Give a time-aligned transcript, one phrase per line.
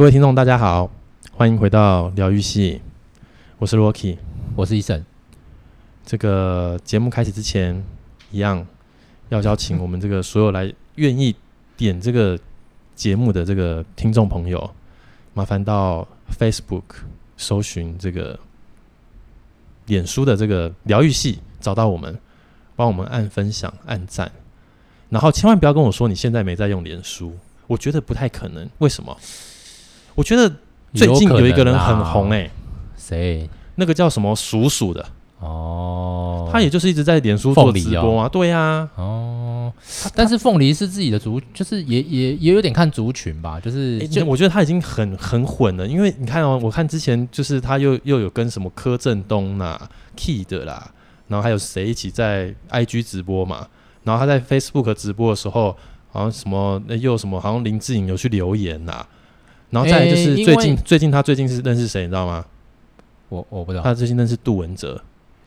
[0.00, 0.90] 各位听众，大家好，
[1.30, 2.80] 欢迎回到疗愈系，
[3.58, 4.16] 我是 Rocky，
[4.56, 5.04] 我是 Eason。
[6.06, 7.84] 这个节目开始之前，
[8.30, 8.66] 一样
[9.28, 11.36] 要邀请我们这个所有来愿意
[11.76, 12.38] 点这个
[12.94, 14.70] 节目的这个听众朋友，
[15.34, 17.02] 麻烦到 Facebook
[17.36, 18.40] 搜寻这个
[19.84, 22.18] 脸书的这个疗愈系，找到我们，
[22.74, 24.32] 帮我们按分享、按赞，
[25.10, 27.36] 然后千万不要跟我说你现在没在用脸书，
[27.66, 28.66] 我觉得不太可能。
[28.78, 29.14] 为什么？
[30.14, 30.48] 我觉得
[30.94, 32.50] 最近有一个人很红哎，
[32.96, 33.48] 谁？
[33.76, 35.04] 那个叫什么鼠鼠的。
[35.38, 39.72] 哦，他也就是一直在脸书做直播啊，对啊，哦，
[40.14, 50.90] 但是凤梨是自己的族，就是也也也有点看族群吧，就是就我觉得他已经很很混了，因为你看哦，我看之前就是他又又有跟什么柯震东啦、Kid 啦，
[51.28, 53.66] 然后还有谁一起在 IG 直播嘛，
[54.04, 55.74] 然后他在 Facebook 直播的时候，
[56.10, 59.06] 好像什么那又什么，好像林志颖有去留言呐。
[59.70, 62.44] 然后再来就是最近，最近他最近是认识谁，你知道吗？
[63.28, 63.84] 我我不知道。
[63.84, 65.00] 他最近认识杜文泽，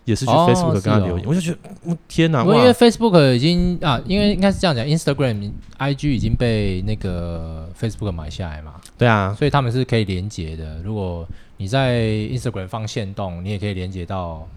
[0.06, 1.28] 也是去 Facebook 跟他留言。
[1.28, 2.42] 我就觉得，我天哪！
[2.44, 8.76] 因为 Facebook 已经啊，因为应该是这样讲，Instagram、IG 已经被那个 Facebook 买下来嘛。
[8.98, 10.82] 对啊，所以他们是可以连接的。
[10.82, 14.48] 如果你在 Instagram 放线动，你也可以连接到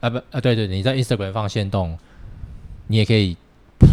[0.00, 1.98] 啊不啊对对，你在 Instagram 放线动，
[2.86, 3.36] 你也可以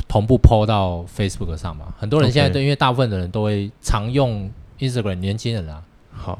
[0.08, 1.94] 同步 PO 到 Facebook 上嘛。
[2.00, 4.50] 很多人现在都因为大部分的人都会常用。
[4.89, 5.81] Instagram 年轻人啊，
[6.12, 6.39] 好，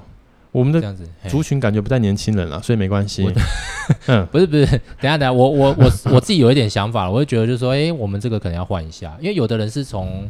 [0.52, 3.26] 我们的这样子族群感觉不太年轻人了，所以没关系。
[4.08, 10.30] 嗯，不是不是，等下等下，我我我我自己有一点想法，我会觉得就是说，哎、欸，我们这个可能要换一下，因为有的人是从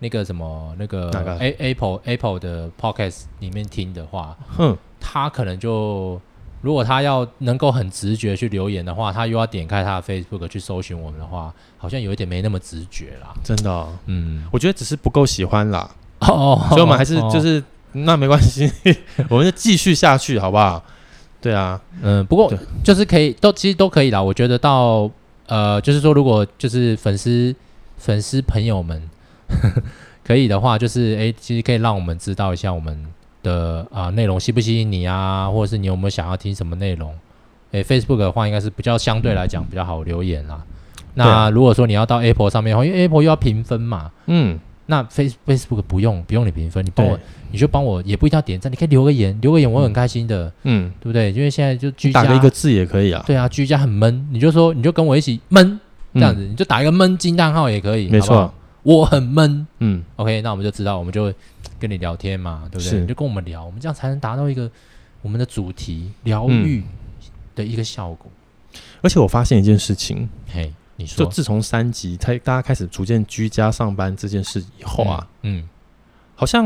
[0.00, 6.20] 那个什么那个 A Apple Apple 的 Podcast 里面听的话，哼，他可能就
[6.62, 13.32] 如果他要能够很直觉去留言的话，他又要点开他的 Facebook 去搜寻我们的话，好像有一点没那么直觉啦。
[13.44, 15.88] 真的、哦，嗯，我觉得只是不够喜欢啦。
[16.20, 18.70] 哦，所以我们还是就是、哦、那没关系，
[19.28, 20.82] 我们就继续下去，好不好？
[21.40, 22.52] 对啊，嗯，不过
[22.84, 24.22] 就是可以都其实都可以啦。
[24.22, 25.10] 我觉得到
[25.46, 27.54] 呃，就是说如果就是粉丝
[27.96, 29.02] 粉丝朋友们
[29.48, 29.82] 呵呵
[30.22, 33.06] 可以的话，就是哎，其实可以让我们知道一下我们
[33.42, 37.12] 的啊、呃、内容吸不吸引你啊，或者是你有没有想要听什么内容？
[37.72, 40.62] 哎，Facebook 的话应该是比较相对来讲比较好留言啦。
[41.14, 44.60] 那如果说你要到 Apple 上面的话，因为 Apple 又要评分嘛，嗯。
[44.90, 47.16] 那 Face Facebook 不用不用你评分，你帮我，
[47.52, 51.30] 你就帮我，也不一定要点赞，你可以留个言，留个言我很开心的，嗯，对不对？
[51.30, 53.22] 因为现在就居家，打个一个字也可以啊。
[53.24, 55.78] 对啊，居家很闷，你就说你就跟我一起闷
[56.14, 58.52] 这样子，你就打一个闷惊叹号也可以，没错，
[58.82, 61.32] 我很闷，嗯，OK，那我们就知道，我们就
[61.78, 62.98] 跟你聊天嘛，对不对？
[62.98, 64.68] 你就跟我们聊，我们这样才能达到一个
[65.22, 66.82] 我们的主题疗愈
[67.54, 68.28] 的一个效果。
[69.02, 70.72] 而且我发现一件事情，嘿。
[71.04, 75.68] 就自从三级，他大家开始逐渐居家上班这件事以后啊，嗯，嗯
[76.34, 76.64] 好像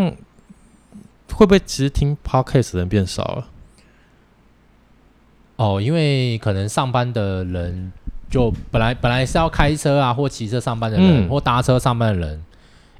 [1.33, 3.49] 会不会其实听 podcast 的人变少了？
[5.57, 7.93] 哦，因为可能上班的人
[8.29, 12.45] 就本来本来是要开车啊，或骑车上班的人，嗯、或搭车上班的人，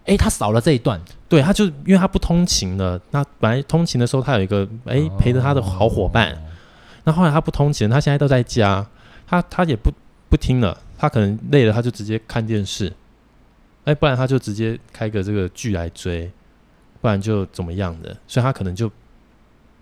[0.07, 3.01] 哎，他少了这一段，对，他就因为他不通勤了。
[3.11, 6.39] 那本来通勤的时候，他有一个哎陪着他的好伙伴，哦、
[7.05, 8.87] 那后来他不通勤，他现在都在家，
[9.27, 9.93] 他他也不
[10.29, 10.79] 不听了。
[10.97, 12.93] 他可能累了，他就直接看电视，
[13.85, 16.31] 哎，不然他就直接开个这个剧来追，
[17.01, 18.91] 不然就怎么样的，所以他可能就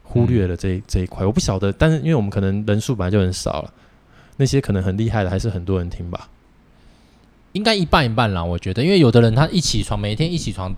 [0.02, 1.24] 忽略了这这一块。
[1.24, 3.72] 我不晓得，但是因为我们可能人数本来就很少了，
[4.38, 6.28] 那些可能很厉害的还是很多人听吧，
[7.52, 10.74] 应该一半一半啦，我觉得，因为有的人他一起床，每天一起床，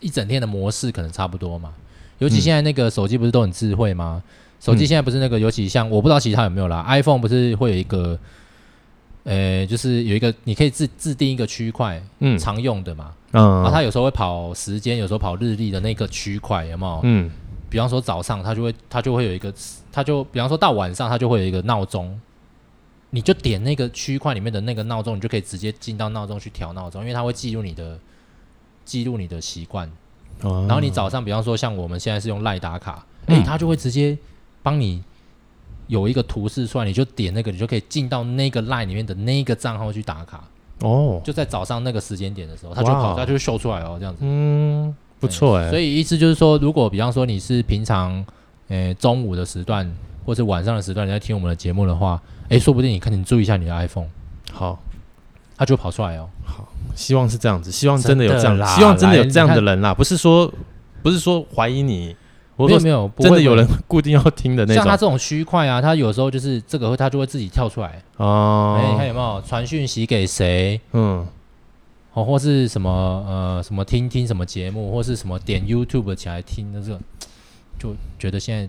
[0.00, 1.74] 一整天的模式可能差不多嘛。
[2.18, 4.22] 尤其现在那个手机不是都很智慧吗？
[4.24, 4.28] 嗯、
[4.58, 8.18] 手机现在不是那个，尤其像我不知道其他有没有啦，iPhone 不是会有一个。
[9.24, 17.00] 呃，就是有一个你可以自自定一个区块，嗯，常用的嘛，嗯，然后它有时候会跑时间，有时候跑日历的那个区块，有没有？
[17.04, 17.30] 嗯，
[17.68, 19.52] 比方说早上它就会它就会有一个，
[19.92, 22.18] 它就比方说到晚上它就会有一个闹钟，
[23.10, 27.98] 你就点那个区块里面的那个闹钟，你就可以直接进到闹钟去调闹钟，因为它会记录你的
[28.86, 29.86] 记录你的习惯，
[30.40, 34.16] 哦，然后你早上比方说像我们现在是用赖打卡，哎，它就会直接
[34.62, 35.02] 帮你。
[35.90, 40.44] 有一个图示出来，你就点那个，你就可以进到那个 line 里面的那个账号去打卡。
[40.82, 44.20] 哦，就在早上那个时间点的时候，它就跑，它就会秀出来哦，这样子。
[44.22, 45.68] 嗯，不错哎。
[45.68, 48.24] 所以意思就是说，如果比方说你是平常，
[48.68, 49.92] 呃，中午的时段
[50.24, 54.06] 或是晚上的时段你在听我们的节目的话，哎，说不定你看你注意一下你的 iPhone，
[54.52, 54.78] 好，
[55.56, 56.30] 它就跑出来哦。
[56.44, 60.50] 好，希望是这样子，希望真的有这样，希望真的有这样的人啦，不是说
[61.02, 62.14] 不是说怀疑你。
[62.66, 64.82] 没有没有，真的有人固定要听的那种。
[64.82, 68.78] 像他这种区块啊，他有时候就是这个会，他就会自己跳出来哦。
[68.80, 70.80] 哎，看有没有传讯息给谁？
[70.92, 71.26] 嗯，
[72.12, 77.00] 哦，或是什么呃什么听听什么节目，或是什么点 YouTube 起来听的这个，
[77.78, 78.68] 就觉得现在，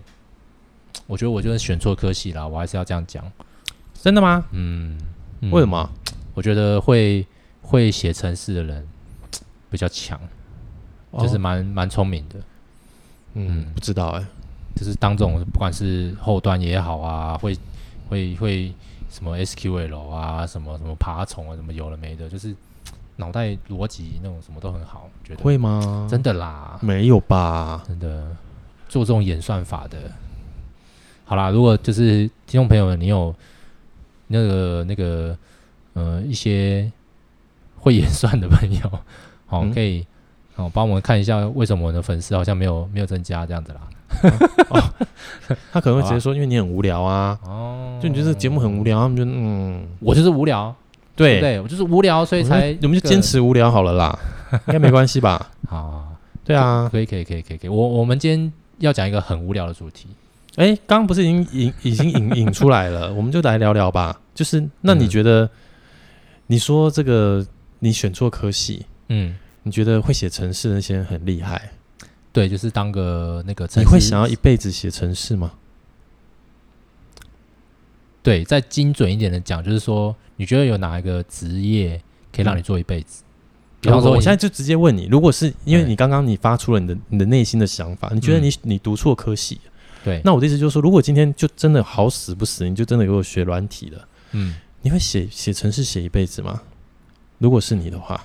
[1.06, 3.24] 我觉得我就是选错科系了，我还是要这样讲。
[3.94, 4.44] 真的吗？
[4.52, 4.98] 嗯，
[5.50, 5.88] 为什么？
[6.34, 7.26] 我觉得会
[7.60, 8.86] 会写程式的人
[9.70, 10.18] 比较强，
[11.18, 12.36] 就是蛮蛮聪明的。
[13.34, 14.26] 嗯，不知道哎、欸，
[14.74, 17.56] 就是当这种不管是后端也好啊，会
[18.08, 18.72] 会会
[19.08, 22.54] 什么 SQL 啊，什么什么爬虫啊，什么有了没的，就是
[23.16, 26.06] 脑袋逻辑那种什么都很好，觉得会吗？
[26.10, 27.82] 真的啦，没有吧？
[27.88, 28.36] 真的
[28.88, 30.10] 做这种演算法的，
[31.24, 33.34] 好啦，如果就是听众朋友们，你有
[34.26, 35.36] 那个那个
[35.94, 36.92] 呃一些
[37.78, 38.80] 会演算的朋友，
[39.46, 40.06] 好、嗯、可以。
[40.56, 43.80] 哦，帮我们看一下为什么我的粉丝好像没有没有增加这样子啦？
[44.68, 44.78] 哦、
[45.72, 47.38] 他可能会直接说，因为你很无聊啊。
[47.44, 50.74] 哦，就你觉得节目很无聊，他们就嗯，我就是无聊，
[51.16, 54.18] 对对，我就是无聊，所以才我们就坚持无聊好了啦，
[54.66, 55.50] 应该没关系吧？
[55.66, 56.06] 好，
[56.44, 60.08] 对啊，可以可以可以可以可以，我我们今天要讲一个很无聊的主题。
[60.56, 64.20] 哎，刚刚不是已经引已经引引出来了，我们就来聊聊吧。
[64.34, 65.48] 就是那你觉得，
[66.48, 67.44] 你说这个
[67.78, 69.34] 你选错科系，嗯。
[69.64, 71.70] 你觉得会写城市那些人很厉害？
[72.32, 73.68] 对，就是当个那个。
[73.76, 75.52] 你会想要一辈子写城市吗？
[78.22, 82.00] 对，再精准一点的讲，就是说，你觉得有哪一个职业
[82.32, 83.22] 可以让你做一辈子？
[83.80, 89.60] 比方说，我现在就直接问你，如果是因为你刚刚你发出了你的你的内心的想法，你觉得你你读错科系？
[90.04, 96.62] 对，那我的意思就是说，如果今天就真的好死不死，你就真的给我学软体了，嗯，你会写写城市写一辈子吗？
[97.38, 98.24] 如果是你的话。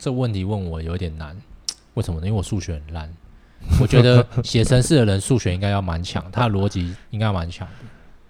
[0.00, 1.36] 这问题问我有点难，
[1.94, 2.26] 为什么呢？
[2.26, 3.08] 因为我数学很烂。
[3.78, 7.74] 我觉得 写程式的人数学应该要蛮强，他的逻辑应该蛮强的。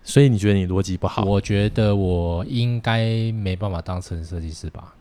[0.02, 1.22] 所以你觉得你逻辑不好？
[1.22, 4.92] 我觉得我应该没办法当城市设计师吧。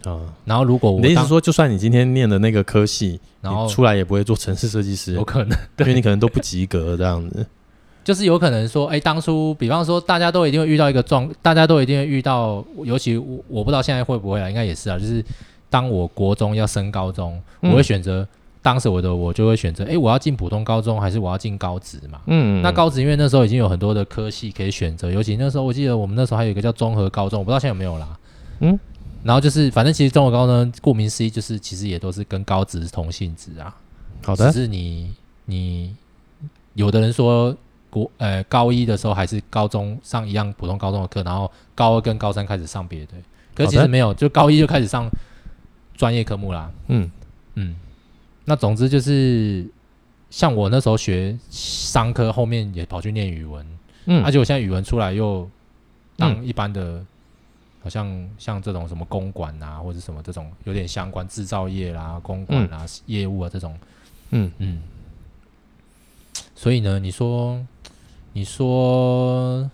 [0.00, 7.46] 啊、嗯，然后如果我你的意思说，就算你今天念的那个科系，然后出来也不会做城市设计师，有可能，因为你可能都不及格这样子。
[8.02, 15.24] 就是有可能说，哎，当初比方说，大家都一定会遇到一个状，大家都一定会遇到，尤其我我不知道现在会不会啊，应该也是啊，就是。
[15.70, 18.28] 当我国中要升高中，我会选择、嗯、
[18.62, 22.20] 当时我的我就会选择，哎，我要进普通高中还是我要进高职嘛？
[22.26, 28.18] 嗯，那高职因为那时候已经有很多的科系可以选择，尤其那时候我记得我们那时候还有一个叫综合高中，我不知道现在有没有啦。
[28.60, 28.78] 嗯，
[29.22, 33.76] 然后就是反正其实综合高中顾名思义就是其实也都是跟高职同性质啊。
[34.24, 35.12] 好的，只是你
[35.44, 35.94] 你
[36.72, 37.54] 有的人说
[37.90, 43.12] 国呃高一的时候还是高中上一样普通高中的课，然后高二跟高三开始上别的，
[43.54, 45.06] 可是其实没有，就高一就开始上。
[45.98, 47.10] 专业科目啦，嗯。
[47.60, 47.74] 嗯，
[48.44, 49.68] 那总之就是
[50.30, 53.66] 像我那时候学商科，后面也跑去念语文，
[54.04, 55.50] 嗯，而且我现在语文出来又
[56.16, 57.06] 当一般的，嗯、
[57.82, 63.76] 好像像这种什么公馆啊，或者什么这种有点相关制造业啦、公馆啊、嗯、业务啊这种，
[64.30, 64.52] 嗯。
[64.58, 64.80] 嗯，
[66.54, 67.60] 所以呢，你说
[68.34, 69.68] 你说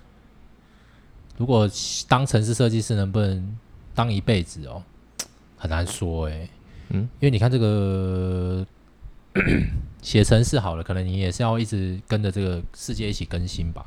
[1.37, 1.71] 如果
[2.09, 3.59] 当城市设计师能不能
[3.95, 4.83] 当一辈子哦？
[5.65, 6.51] 很难说哎、欸，
[6.91, 8.67] 嗯，因为你看这个
[10.03, 13.83] 写程式好了，可能你也是要一直跟着这个世界一起更新吧。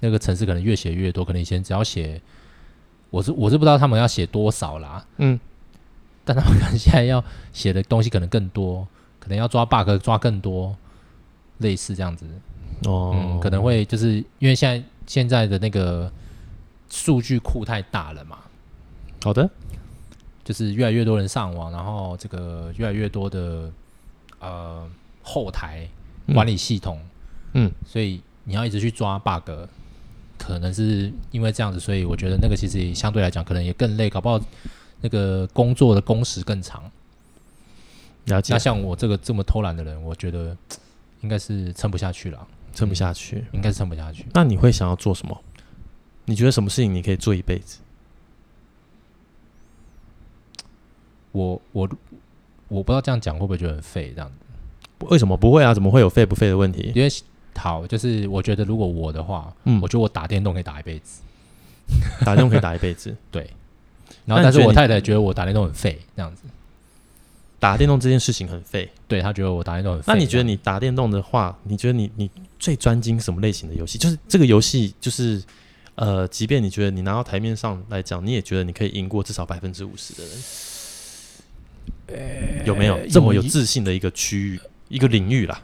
[0.00, 2.20] 那个城市可能越写越多，可能以前只要写，
[3.10, 5.38] 我是我是不知道他们要写多少啦，嗯，
[6.24, 8.84] 但他们可能现在要写的东西可能更多，
[9.20, 10.76] 可能要抓 bug 抓更多，
[11.58, 12.26] 类似这样子
[12.82, 16.12] 哦、嗯，可能会就是因为现在现在的那个
[16.90, 18.38] 数据库太大了嘛。
[19.22, 19.48] 好的。
[20.46, 23.68] 就是越来越多人上网，然后这个越来越多的
[24.38, 24.88] 呃
[25.24, 25.88] 后台
[26.32, 27.00] 管理系统，
[27.54, 29.50] 嗯，嗯，所以你要一直去抓 bug，
[30.38, 34.40] 可能是因为这样子，所以我觉得那个其实也相对来讲可能也更累，搞不好
[35.00, 36.88] 那个工作的工时更长。
[38.26, 38.52] 了解。
[38.52, 40.56] 那像我这个这么偷懒的人，我觉得
[41.22, 44.24] 应该是撑不下去了，撑不下去，应该是撑不下去。
[44.32, 45.36] 那你会想要做什么？
[46.24, 47.78] 你觉得什么事情你可以做一辈子？
[51.36, 51.88] 我我
[52.68, 54.36] 我不知道这样讲会不会觉得很废这样子？
[55.10, 55.74] 为什么不会啊？
[55.74, 56.92] 怎么会有废不废的问题？
[56.94, 57.08] 因为
[57.54, 61.20] 好，就是我觉得如果我的话，嗯，我觉得我打电动可以打一辈子，
[62.24, 63.50] 打电动可以打一辈子， 对。
[64.24, 66.42] 然后，但是我太太觉得我打电动很废，这样子。
[67.58, 70.12] 打电动这件事情很废，对，她觉得我打电动很废。
[70.12, 73.98] 那你觉得你打电动的话，你觉得你你最专精什么类型的游戏？
[73.98, 75.42] 就是这个游戏，就是
[75.94, 80.36] 呃，即便你觉得你拿到台面上来讲，你也觉得你可以赢过至少百分之五十的人。
[82.64, 85.60] 有没有这么有自信的一个区域、一个领域啦？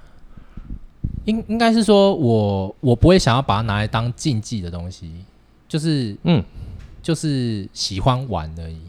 [1.24, 5.10] 应应该是说我我不会想要把它拿来当竞技的东西，
[5.68, 6.42] 就是嗯，
[7.00, 8.80] 就是喜欢玩而已，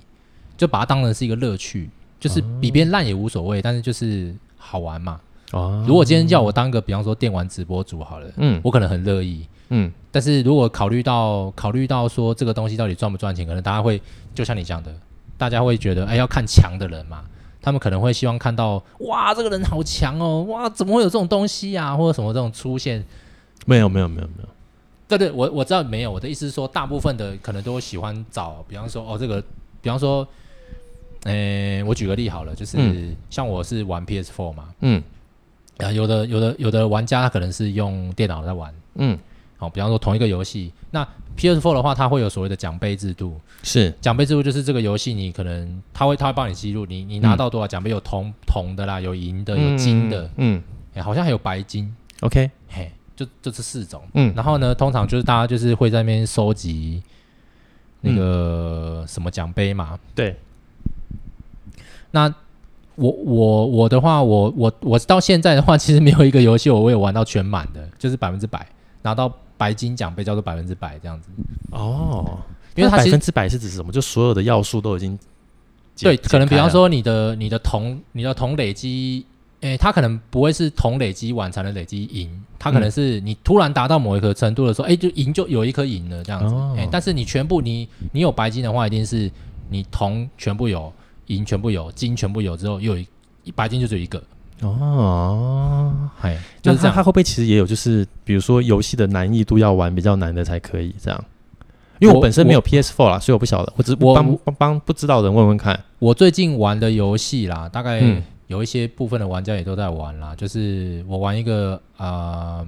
[0.57, 5.19] 就把它当成是一个乐趣，就是比别人烂也无所谓，但是就是好玩嘛。
[5.51, 9.91] 哦，如果今天叫我当个，比方说电玩直播主好了，嗯，我可能很乐意，嗯。
[10.11, 14.01] 但是如果考虑到考虑到说这个东西到底赚不赚钱，可能大家会
[14.33, 14.91] 就像你讲的，
[15.37, 17.23] 大家会觉得，哎，要看强的人嘛，
[17.63, 23.03] 他们可能会希望看到，哇，这个人好强哦，哇，怎么会有这种东西啊，或者什么这种出现？
[23.65, 24.49] 没有，没有，没有，没有。
[25.07, 26.11] 对对，我我知道没有。
[26.11, 29.41] 我的意思是说，大部分的可能都喜欢找，比方说，哦，这个，
[29.81, 30.27] 比方说，
[31.23, 35.01] 诶，我举个例好了，就是、嗯、像我是玩 PS4 嘛，嗯。
[35.77, 39.17] 啊，有的有的有的玩家他可能是用电脑在玩，嗯，
[39.63, 43.89] 好，比方说同一个游戏，那 PS4 的话，它会有所谓的奖杯制度，是。
[44.01, 50.61] 奖杯制度就是这个游戏你可能它会它会帮你记录，你你拿到多少奖杯，有铜铜的啦，有银的，有金的，嗯，
[50.93, 57.01] 哎，好像还有白金，OK，嘿，就就这四种，嗯，然后呢，通常就是大家就是会在那边收集
[58.01, 60.35] 那个什么奖杯嘛，对，
[62.11, 62.33] 那。
[62.95, 68.67] 我我我的话，我我我到现在的话，其实没有一个游戏我会有玩到全满的，就是百分之百。
[69.01, 71.29] 拿到白金奖杯，叫做百分之百这样子。
[71.71, 72.39] 哦，
[72.75, 73.91] 因为它百分之百是指什么？
[73.91, 75.17] 就所有的要素都已经
[75.97, 79.25] 对，可能比方说你的你的铜你的铜累积，
[79.61, 86.53] 诶，它可能不会是铜累积完才能累积银，它可能是你突然达到某一个程度的时候，诶，就银就有一颗银了这样子。
[86.53, 89.31] 哦，诶，但是你全部你你有白金的话，一定是
[89.69, 90.91] 你铜全部有。
[91.27, 93.05] 银全部有，金全部有之后，又有
[93.45, 94.21] 一白金就只有一个
[94.69, 96.09] 哦。
[96.17, 96.93] 嗨，就是这样。
[96.95, 101.25] 它会不会其实也有，就是比如说游戏的难易度要玩比较难的才可以这样？
[101.99, 103.71] 因为我本身没有 PS4 啦，所以我不晓得。
[103.77, 105.79] 我只我帮帮不知道的人问问看。
[105.99, 108.01] 我最近玩的游戏啦，大概
[108.47, 110.35] 有一些部分的玩家也都在玩啦。
[110.35, 112.67] 就是我玩一个啊、呃，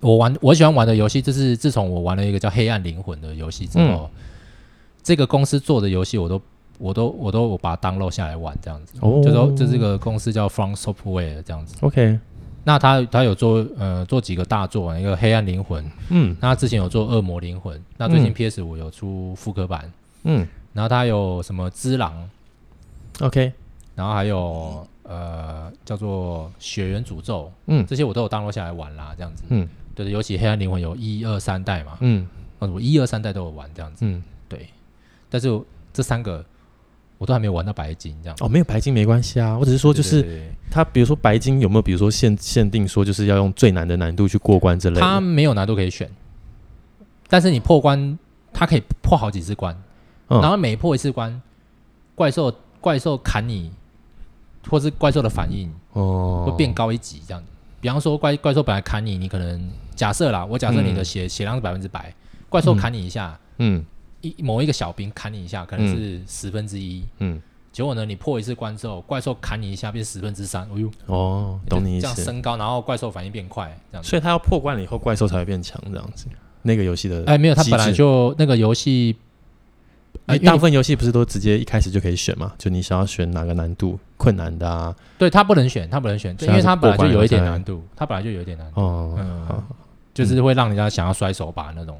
[0.00, 4.20] 我玩我喜欢玩的游戏，就是自从我玩了一个叫《黑暗灵魂》的游戏之后，嗯、
[5.02, 6.40] 这个公司做的游戏我都。
[6.80, 11.76] 我都我都我把它 download 下来玩这样子，哦、就说这是个公司叫 From Software 这样子。
[11.82, 12.18] OK，
[12.64, 19.92] 那他他有做呃做几个大作，一个黑暗灵魂，嗯，那他之前有做恶魔灵魂，那最近 PS 五有出复刻版，
[20.24, 22.28] 嗯，然后他有什么之狼
[23.20, 23.52] ，OK，
[23.94, 32.26] 然后还有呃叫做血缘诅咒，嗯，这些我都有 download 下来玩啦，这样子，嗯，对的，尤其黑暗灵魂有一二三代嘛，嗯，
[32.58, 34.66] 我一二三代都有玩这样子，嗯，对，
[35.28, 35.60] 但是
[35.92, 36.42] 这三个。
[37.20, 38.36] 我都还没有玩到白金这样。
[38.40, 46.10] 哦，没有白金没关系啊，我只是说就是他，比如说白金有没有，比如说限限定说就是要用最难的难度去过关之类的，他没有难度可以选，
[47.28, 48.18] 但是你破关，
[48.54, 49.76] 他可以破好几次关，
[50.28, 51.42] 嗯、然后每破一次关，
[52.14, 52.50] 怪兽
[52.80, 53.70] 怪兽砍你，
[54.70, 56.46] 或是怪兽的反应哦。
[56.46, 57.42] 会变高一级这样。
[57.42, 57.50] 子。
[57.82, 62.14] 比方说怪怪兽本来砍你，你可能假设啦，我假设你的血、嗯、血量是百分之百，
[62.48, 63.76] 怪兽砍你一下，嗯。
[63.76, 63.84] 嗯
[64.20, 67.04] 一某一个小兵砍你一下，可能是十分之一。
[67.18, 67.40] 嗯，
[67.72, 70.68] 结果呢，你破一次关之后，怪兽砍你一下变十分之三。
[70.74, 72.02] 哎呦，哦，懂你意思。
[72.02, 74.08] 这样升高，然后怪兽反应变快，这样子。
[74.10, 76.26] 所以他要破关了以后，怪兽才会变强，这样子。
[76.62, 79.16] 那个游戏的哎，没有，他本来就那个游戏，
[80.26, 82.52] 哎，大部分游戏不是都直接一开始就可以选嘛？
[82.58, 84.94] 就你想要选哪个难度困难的啊？
[85.16, 88.80] 对，他不能选，他不能选，因为他本来就有一点难度，他本来就有一点难度。
[88.80, 89.64] 哦，嗯。
[90.20, 91.98] 就是会让人家想要摔手把那种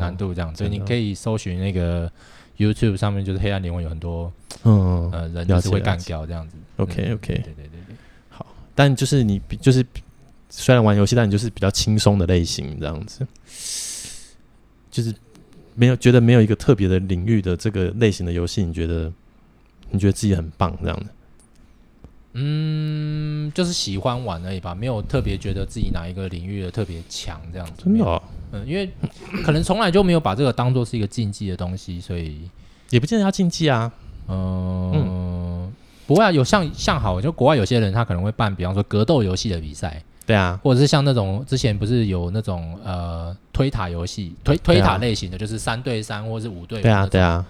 [0.00, 2.10] 难度这样，所以你可以搜寻那个
[2.58, 4.32] YouTube 上面，就是黑暗灵魂有很多
[4.64, 6.56] 嗯呃人就是会干掉这样子。
[6.76, 7.96] OK OK，对对对对，
[8.28, 8.44] 好。
[8.74, 9.84] 但就是你就是
[10.48, 13.26] 虽然玩游戏，但你就是比较轻松的类型这样子，
[14.90, 15.14] 就是
[15.74, 19.12] 没有觉得没有一个特别的领域的这个类型的游戏，你觉得
[19.90, 21.06] 你觉得自己很棒这样的。
[22.34, 27.84] 嗯，就是喜欢玩而已吧，没有特别觉得自己哪一个领域的特别强这样子。
[27.84, 28.22] 真的、哦？
[28.52, 28.90] 嗯，因为
[29.44, 32.48] 可能从来就没有把这个当做是一个竞技的东西，所以
[32.90, 33.92] 也不见得要竞技啊。
[34.28, 35.72] 嗯，嗯
[36.06, 46.82] 不会啊，有像像好，就国外有些人他可能会办，比方说格斗游戏的比赛，对啊，或者是像那种之前不是有那种呃推塔游戏，推推塔类型的，就是三对三或者是五对五。
[46.82, 47.44] 对啊，对啊。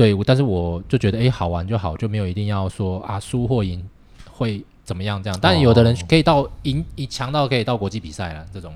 [0.00, 3.84] 对，但是我就觉得，哎，好玩就好，就没有一定要说啊，输或赢
[4.30, 5.38] 会怎么样这样。
[5.42, 8.72] 但有的人可以到赢，以强到可以到国际比赛了，这种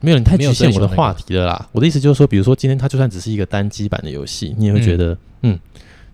[0.00, 1.68] 没有人太局限我的话题了啦。
[1.72, 5.60] 我的意思就是说，比如说今天它就算只是一个单机版的游戏，你也会觉得，嗯，嗯，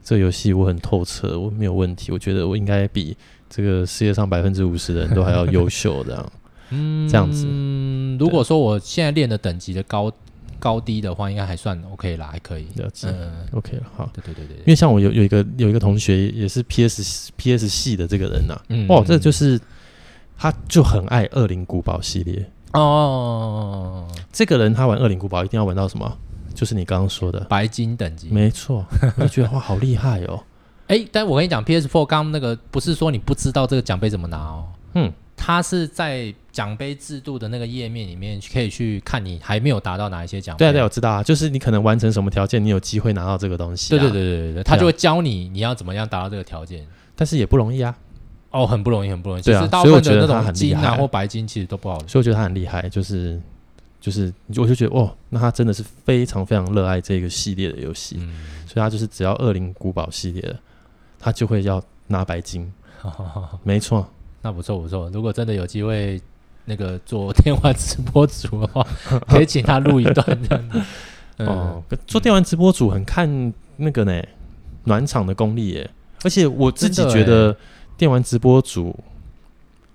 [0.05, 3.17] 这游戏我很透彻，我没有问题，我觉得我应该比
[3.50, 6.33] 这个世界上百分之五十的人都还要优秀，这样，
[6.71, 7.45] 嗯，这样子。
[7.49, 10.12] 嗯，如果说我现在练的等级的高。
[10.59, 12.67] 高低的话应该还算 OK 啦，还可以。
[12.77, 14.11] 了解，嗯，OK 了，好。
[14.13, 19.61] 对对对对，因为像我有有一个有一个同学也是 PS PS 系的这个人呐、啊，嗯、哦，这就是
[20.37, 26.19] 他就很爱《恶灵古堡》系列哦，这个人他玩《恶灵古堡》一定要玩到什么？
[26.55, 28.29] 就是你刚刚说的白金等级。
[28.31, 28.85] 没错，
[29.19, 30.43] 我就觉得哇，好厉害哦！
[30.87, 34.69] 哎、欸，但我跟你讲，PS4 刚刚那个不是说你不知道这个奖杯怎么拿哦。
[34.95, 35.13] 嗯，
[35.47, 40.59] 它是在奖杯制度的那个页面里面可以去看你还没有达到哪一些奖杯。
[40.59, 43.97] 对啊，对，我知道啊，就是你可能完成什么条件，你有机会拿到这个东西、啊。
[43.97, 46.85] 对对对对对，他就会教你你要怎么样达到这个条件，
[47.15, 47.97] 但是也不容易啊。
[48.50, 49.43] 哦，很不容易，很不容易。
[49.43, 51.97] 对啊，就是大部分的那种金啊或白金其实都不好。
[52.09, 53.41] 所以我觉得他很厉害，就是
[54.00, 58.35] 就是，我就觉得哦，那他真的是非常非常热爱这个系列的游戏，嗯、
[58.67, 60.59] 所以他就是只要恶灵古堡系列的，
[61.21, 62.69] 他就会要拿白金。
[63.62, 64.11] 没错，
[64.47, 65.11] 那不错不错。
[65.12, 66.21] 如果真的有机会
[66.67, 68.87] 那个做 电玩直播主的话，
[69.26, 70.83] 可以请他录一段这样子。
[71.38, 74.23] 嗯、哦，做电玩直播主很看那个呢，
[74.85, 75.91] 暖场的功力耶。
[76.23, 77.57] 而且我自己觉得。
[77.99, 78.95] 电玩直播主，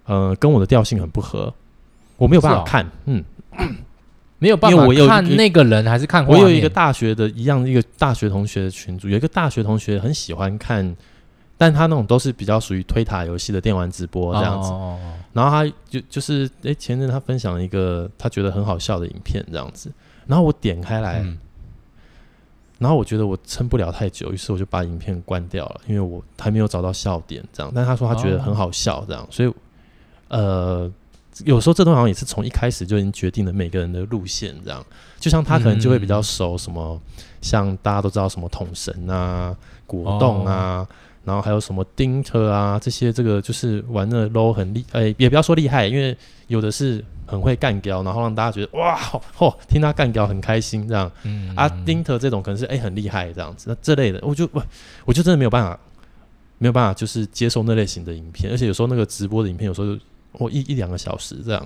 [0.06, 1.54] 呃，跟我的调性很不合，
[2.18, 3.24] 我没有办法看，哦、嗯，
[4.40, 10.96] 没有办法看那个人，还是看我有一个大学的一样一个大学同学的群组，有一个大学同学很喜欢看，
[11.62, 14.98] 但他那种都是比较属于推塔游戏的电玩直播这样子，哦、
[15.32, 19.92] 然后他就就是哎、欸，前阵他分享了一个他觉得很好笑的影片这样子，
[20.26, 21.20] 然后我点开来。
[21.20, 21.38] 嗯
[22.82, 27.72] 然后我觉得我撑不了太久，于是我就把影片关掉了，因为我还没有找到笑点，这样。
[27.76, 29.24] 但他说他觉得很好笑，这样。
[29.30, 29.54] 所以，
[30.30, 30.92] 呃，
[31.46, 34.84] 有时候这东西好像也是从一开始就已经决定了每个人的路线，这样。
[35.20, 37.00] 就像他可能就会比较熟什么，
[37.40, 40.88] 像大家都知道什么桶神啊、果冻啊。
[41.24, 51.12] 然后还有什么丁特啊，这些这个就是玩的 low 很厉，哎，也不要说厉害，因为有的是很会干掉，然后让大家觉得哇，吼、哦，听他干掉很开心这样。
[51.24, 54.64] 嗯，啊，丁特这种可能是哎很厉害这样子，那这类的我就我
[55.06, 55.80] 我就真的没有办法，
[56.58, 60.02] 没有办法就是接受那类型的影片，而且有时候那个直播的影片有时候就
[60.32, 61.66] 我一一两个小时这样。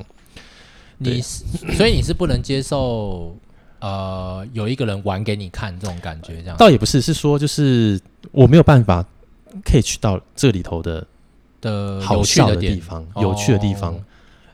[0.98, 1.46] 你是
[1.78, 3.36] 所以你是不能接受
[3.80, 6.58] 呃有一个人玩给你看这种感觉这样？
[6.58, 8.00] 倒也不是，是说就是
[8.32, 9.06] 我没有办法。
[9.64, 11.06] 可以去到这里头的
[11.62, 13.96] 的好笑的地方，有趣的地方。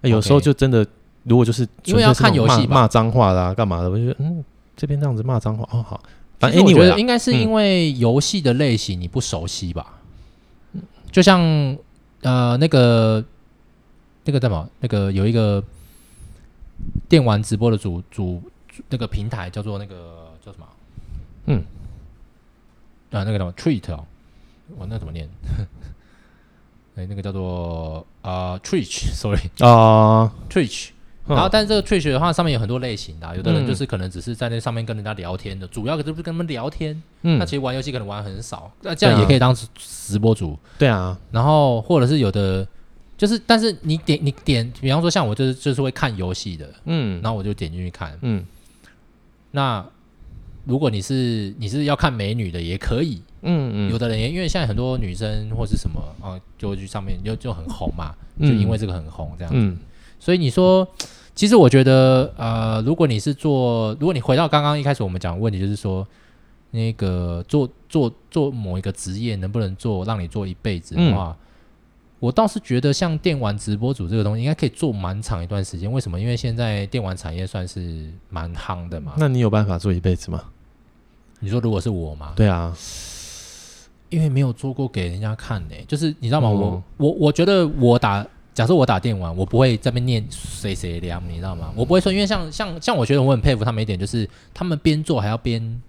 [0.02, 0.86] 有时候就真的，
[1.24, 3.90] 如果就是因为要看游戏骂脏话啦，干嘛的？
[3.90, 4.44] 我就觉得，嗯，
[4.76, 6.02] 这边这样子骂脏话，哦，好。
[6.40, 10.00] 反正我觉得应该是因为游戏的类型你不熟悉吧。
[10.74, 11.40] 嗯就像
[12.22, 13.24] 呃，那个
[14.24, 15.64] 那个什么，那个有一个
[17.10, 18.42] 电玩直播的主主
[18.90, 20.66] 那个平台叫做那个叫什么？
[21.48, 21.58] 嗯，
[23.12, 24.06] 啊，那个什么 Treat 哦。
[24.78, 25.30] 我那怎么念？
[26.96, 30.90] 哎、欸，那个叫做啊、呃、，Twitch，sorry 啊，Twitch。
[31.28, 33.34] 然后，但是这个 Twitch 的话，上面有很多类型的、啊。
[33.34, 37.02] 有的人就是可能只是在那上面跟人家聊天的，嗯、主要可是跟他们聊天。
[37.22, 40.58] 嗯，那其实玩游戏可能玩很少，那这样也可以当直播主。
[40.78, 41.18] 对啊。
[41.32, 42.68] 然后，或者是有的，
[43.18, 48.44] 就是但是你点你点，比方说像我就是就是会看游戏的，嗯，然后我就点进去看，嗯。
[49.52, 49.86] 那
[50.66, 53.22] 如果你是你是要看美女的，也可以。
[53.44, 59.60] 嗯嗯，有的人也因为现在很多女生或是什么啊，就会去上面就就很红嘛，就因为这个很红这样子。
[59.60, 59.78] 嗯、
[60.20, 60.88] 所以你说，
[61.34, 66.08] 其实我觉得，呃，如果你是做，如果你回到刚刚一开始我们讲的问题，就是说，
[66.72, 71.46] 那个做做做某一个职业能不能做让你做一辈子的话，嗯、
[72.20, 75.92] 我倒是觉得像电玩直播主这个东西，应该可以做蛮长一段时间。
[75.92, 76.20] 为什么？
[76.20, 79.14] 因为现在电玩产业算是蛮夯的嘛。
[79.18, 80.44] 那你有办法做一辈子吗？
[81.40, 82.34] 你说如果是我吗？
[82.36, 82.72] 对啊。
[84.12, 86.50] 因为没有做过给人家看呢、欸，就是你知道吗？
[86.50, 91.72] 嗯、我我我觉得我打，假设我打电玩，我不会在那边念谁谁凉，你知道吗？
[91.76, 95.82] 我不会说，因为像像像我觉得我很佩服他们一点，就是他们边做还要边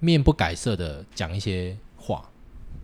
[0.00, 2.22] 面不改色的讲一些话。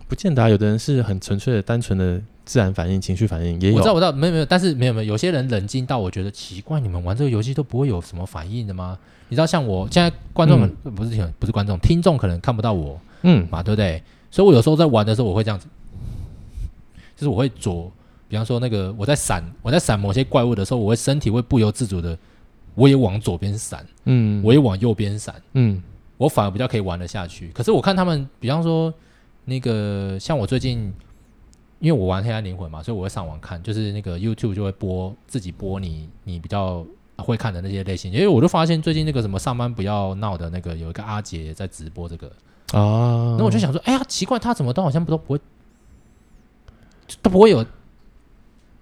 [0.07, 3.75] 不见得、啊，有的人是很纯粹的、单纯的自然反应、情绪反应也有。
[3.75, 8.97] 我知道，我知道，没有没有，但是没有没有，有些人冷静到我觉得奇怪，你们玩这个游戏都不会有什么反应的吗？
[9.29, 12.95] 你知道，像我现在观众们、嗯、不是听不是观众，听众可能看不到我。
[12.95, 13.01] 嗯
[13.51, 14.03] 嘛，对不对？
[14.31, 15.69] 所以我有时候在玩的时候，我会这样子，
[17.15, 17.91] 就是我会左，
[18.29, 22.19] 比方说那个我在闪，我在闪某些怪物的时候，我会身体会不由自主的，
[22.75, 25.81] 我也往左边闪，嗯，我也往右边闪，嗯，
[26.17, 27.49] 我反而比较可以玩得下去。
[27.55, 28.93] 可是我看他们，比方说
[29.45, 30.93] 那个像我最近，
[31.79, 36.85] 因为我玩黑暗灵魂嘛，所以我会上网看，就是那个 YouTube 就会播自己播你你比较
[37.19, 42.33] 会看的那些类型，因为我就发现最近那个什么上班不要闹的那个有一个阿杰在直播这个。
[42.73, 45.41] 哦，那我就想说，哎呀，奇怪，他怎么都好像不都不会，
[47.23, 47.65] 都不会有，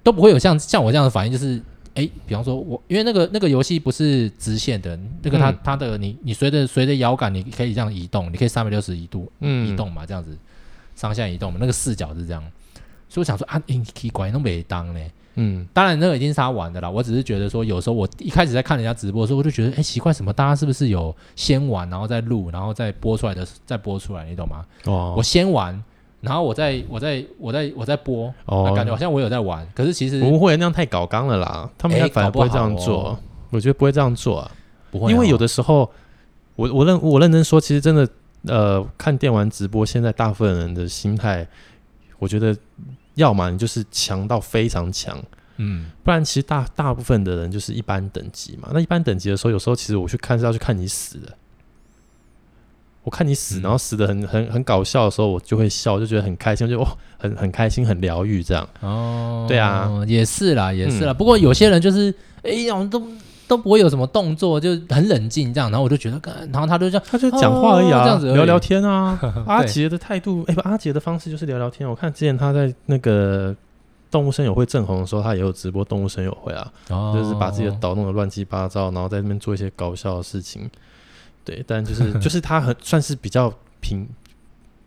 [0.03, 1.61] 都不会有像像我这样的反应，就是，
[1.95, 10.37] 哎，比方说我，因为那个那个游戏不是直线的，那个它它的你你随着随着摇杆，你可以这样移动，你可以三百六十一度移动嘛，这样子
[10.95, 12.43] 上下移动嘛，那个视角是这样，
[13.09, 15.01] 所以我想说啊，你奇怪都没当呢。
[15.35, 16.91] 嗯，当然那个已经是他玩的啦。
[16.91, 20.33] 我只是觉得说，有时候我一开始在看人家直播的时候，我就觉得，哎，奇怪，什么？
[20.33, 24.65] 大家是不是有先玩，然后再录，然后再播出来的，再播出来，你懂吗？
[24.85, 25.83] 哦，我先玩，
[26.21, 31.71] 然后我再，我再，我再，我再播，哦，感觉好像我有在玩，可是其实不会那样太搞纲了啦。
[31.79, 33.19] 他们应该反而不会这样做，哦、
[33.51, 34.51] 我觉得不会这样做啊，
[34.91, 35.91] 不会、哦，因为有的时候，
[36.57, 38.07] 我我认我认真说，其实真的，
[38.49, 41.49] 呃，看电玩直播，现在大部分人的心态，
[42.19, 42.55] 我觉得。
[43.15, 45.23] 要么你就是强到非常强，
[45.59, 48.71] 嗯，不然其实大大部分的人就是一般等级嘛。
[48.73, 51.33] 那一般等级的时候，有时候其实我去看是要去看你死的。
[53.05, 56.87] 我看你死，然后死的很很很搞笑的时候，我就会笑，就觉得很开心，就哦，
[57.19, 58.69] 很很开心，很疗愈这样。
[58.79, 61.11] 哦，对啊，也是啦，也是啦。
[61.13, 63.03] 嗯、不过有些人就是，哎呀，都
[63.49, 65.71] 都不会有什么动作，就很冷静这样。
[65.71, 69.19] 然后我就觉得，然后他就这样，他就讲话而已啊，哦、这样子聊聊天啊。
[69.47, 71.89] 阿杰的态度，哎不，阿杰的方式就是聊聊天。
[71.89, 73.55] 我看之前他在那个
[74.11, 80.71] 动物声友会正红的时候，他也有直播动物声友会啊，哦、就是把自己的岛弄得乱七八糟，然后在那边做一些搞笑的事情。
[81.45, 84.07] 对，但就是 就是他很算是比较平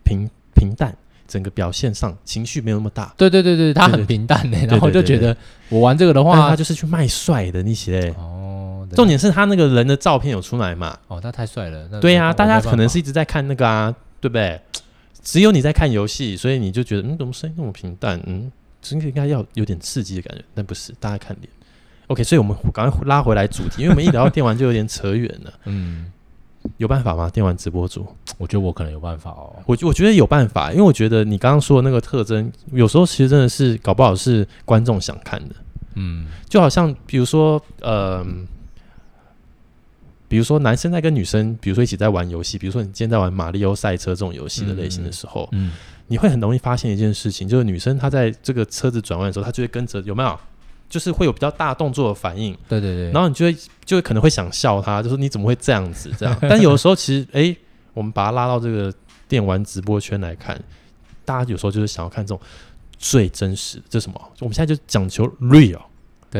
[0.04, 0.96] 平平淡，
[1.28, 3.12] 整个表现上情绪没有那么大。
[3.16, 5.36] 对对对对，他很平淡的，然后就觉得
[5.68, 8.14] 我玩这个的话，他就是去卖帅的那些。
[8.16, 8.35] 哦，
[8.94, 10.96] 重点是他那个人的照片有出来嘛？
[11.08, 11.88] 哦，他太帅了。
[12.00, 14.60] 对呀，大家可能是一直在看那个啊，对不对？
[15.22, 18.20] 只有你在看游戏，所以你就觉得嗯，怎么声音那么平淡？
[18.26, 21.48] 嗯，真的应该要有点刺激的感觉，但不是，大家看脸。
[22.06, 25.52] OK，所以我们赶快拉回来主题，因为我们一聊到电玩就有点扯远了。
[25.64, 26.12] 嗯。
[26.78, 27.30] 有办法吗？
[27.30, 28.04] 电玩直播主，
[28.38, 29.54] 我觉得我可能有办法哦。
[29.66, 35.54] 我我觉得有办法，因为我觉得你刚刚说的那个特征，有时候其实真的是搞不好是观众想看的。
[35.94, 38.26] 嗯，就好像比如说，呃，
[40.28, 45.72] 比如说男生在跟女生，比如说一起在玩游戏，比如说你今天在玩马里奥赛车这种游戏的类型的时候，嗯，
[46.08, 50.38] 你会很容易发现一件事情，就是女生她在这个车子转弯的时候，她就会跟着有没有？
[50.88, 56.38] 就是会有比较大动作的反应，对对对，然后你就会就会可能会想笑他，就说你怎么会这样子这样？
[56.42, 57.56] 但有的时候其实，哎，
[57.92, 58.94] 我们把它拉到这个
[59.26, 60.56] 电玩直播圈来看，
[61.24, 62.40] 大家有时候就是想要看这种
[62.96, 64.20] 最真实的，这是什么？
[64.38, 65.80] 我们现在就讲求 real，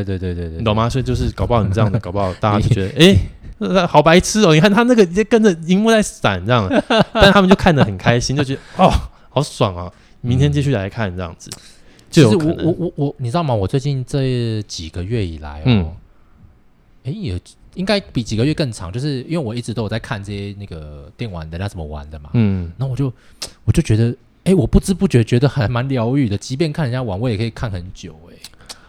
[0.05, 0.89] 对对对对对，你懂吗？
[0.89, 3.17] 所以就是搞不好你这样的，搞不好大家就觉得，
[3.79, 4.55] 哎，好白痴哦！
[4.55, 6.69] 你看他那个在跟着荧幕在闪这样，
[7.15, 8.91] 但他们就看得很开心，就觉得哦，
[9.31, 9.93] 好爽啊！
[10.21, 11.51] 明天继续来看这样子。
[12.09, 13.55] 就是我我我我，你知道吗？
[13.55, 15.93] 我最近这几个月以来哦，嗯，
[17.05, 17.39] 哎，也
[17.75, 23.13] 应该比几个月更长，就是因为我一直都有在看这些那个电玩的，人家怎么玩的嘛，嗯，然后我就
[23.65, 28.35] 我就觉得，哎，我不知不觉觉得还蛮疗愈的，即便看人家玩，我也可以看很久，哎，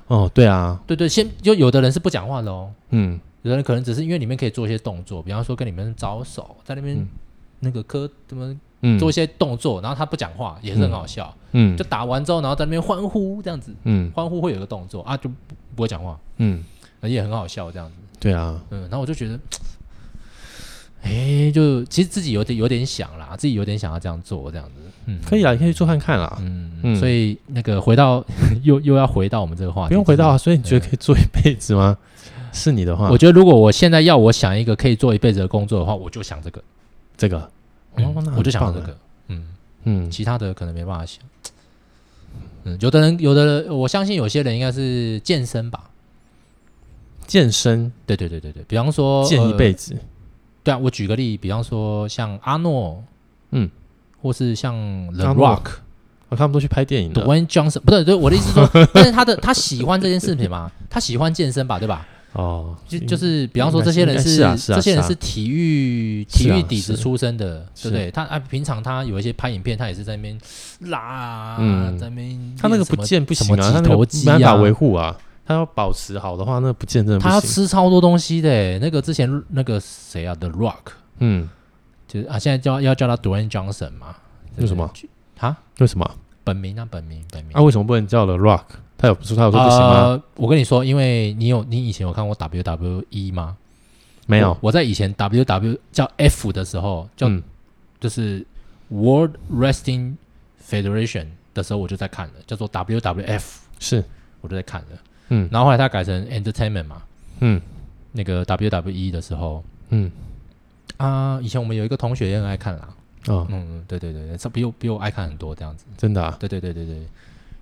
[0.07, 7.07] 哦，对啊，对对，先就有的人是不讲话的哦，嗯，有的人可能只是因为里面可以做一些动作，比方说跟你们招手，在那边
[7.59, 8.55] 那个磕怎么。
[8.81, 11.35] 嗯，做一些动作，然后他不讲话，也是很好笑。
[11.53, 13.73] 嗯，就打完之后，然后在那边欢呼这样子。
[13.85, 15.35] 嗯，欢呼会有个动作啊，就不
[15.75, 16.15] 不会讲话。
[16.37, 16.63] 嗯，
[17.01, 17.95] 也很好笑这样子。
[18.19, 19.39] 对啊，嗯，然后我就觉得，
[21.01, 24.86] 哎，就其实自己有点有点想啦，自己有点想要这样做这样子。
[25.07, 26.37] 嗯，可以啊，你可以做看看啦。
[26.41, 28.23] 嗯，所以那个回到
[28.63, 30.37] 又又要回到我们这个话题，不用回到啊。
[30.37, 31.97] 所以你觉得可以做一辈子吗？
[32.53, 36.63] 是你的话，我觉得如果我现在要我想一个可以做一辈子的工作的话，我就想这个，
[37.17, 37.49] 这个。
[37.99, 38.97] 嗯、我就想这个，
[39.29, 39.47] 嗯
[39.85, 41.19] 嗯，其他的可能没办法想。
[42.63, 45.89] 嗯，有的人，有的人，我相信有些人应该是健身吧。
[47.25, 49.99] 健身，对对对对对，比方说健一辈子、呃。
[50.63, 53.03] 对啊，我举个例，比方说像阿诺，
[53.49, 53.67] 嗯，
[54.27, 54.75] 或是像
[55.13, 55.61] The Rock，
[56.27, 57.25] 啊，他们都去拍电影的。
[57.25, 62.05] Dwayne Johnson，不对，对，我的意思是说， 但是他的他喜欢这件事情嘛，他喜欢健身吧，对吧？
[62.33, 64.37] 哦，就就是比方说，这些人是
[64.67, 68.11] 这些人是体育体育底子出身的，对不对？
[68.11, 70.37] 他啊，平常他有一些拍影片，他也是在那边
[70.81, 71.57] 拉啊，
[71.97, 75.15] 在那边他那个不健不行啊，他那个没办法维护啊，
[75.47, 77.29] 他要保持好的话，那不见真的不行。
[77.29, 81.49] 他要吃超多东西的，那个之前那个谁啊，The Rock，嗯，
[82.07, 84.15] 就是啊，现在叫要叫他 Dwayne Johnson 嘛？
[84.57, 84.91] 为什么？
[85.39, 85.57] 啊？
[85.79, 86.09] 为什么？
[86.43, 87.55] 本名啊，本名本名。
[87.55, 88.63] 啊，为什么不能叫 The Rock？
[88.97, 89.93] 他有说他有说不行吗？
[89.93, 93.57] 呃，我跟你说，因为你有你以前有看过 WWE 吗？
[94.25, 94.51] 没有。
[94.51, 97.43] 我，我在以前 WWE 叫 F 的时候，叫、嗯、
[97.99, 98.45] 就是
[98.89, 100.15] World Wrestling
[100.67, 103.43] Federation 的时候，我就在看了，叫做 WWF，
[103.79, 104.03] 是，
[104.41, 104.87] 我就在看了。
[105.29, 107.03] 嗯，然后后来他改成 Entertainment 嘛，
[107.41, 107.61] 嗯，
[108.13, 110.09] 那个 WWE 的时候，嗯，
[110.97, 112.89] 啊，以前我们有一个同学也很爱看啦。
[113.27, 116.35] 哦，嗯，对对对对，他比我比我爱看很多这样子，真的啊？
[116.39, 117.07] 对对对对对，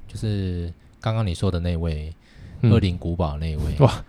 [0.08, 0.72] 就是。
[1.02, 2.12] 刚刚你说的那位
[2.64, 4.04] 恶灵古堡那位哇，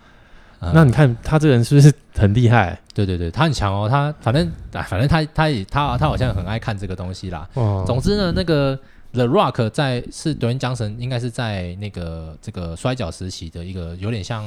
[0.73, 2.81] 那你看他这个人是不是很厉害？
[2.95, 3.87] 对对对，他很强哦。
[3.87, 7.47] 他反正反正他他也他他好像很爱看这个东西啦。
[7.53, 8.81] 哦总之呢，那个
[9.13, 14.43] The Rock 在是德云江神，应该是在那个这个摔角时期的一个有点像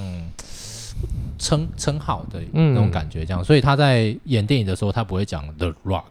[1.38, 6.04] 称称号的那种感觉，这样，嗯、所以他在演电影的时候，他不会讲 The Rock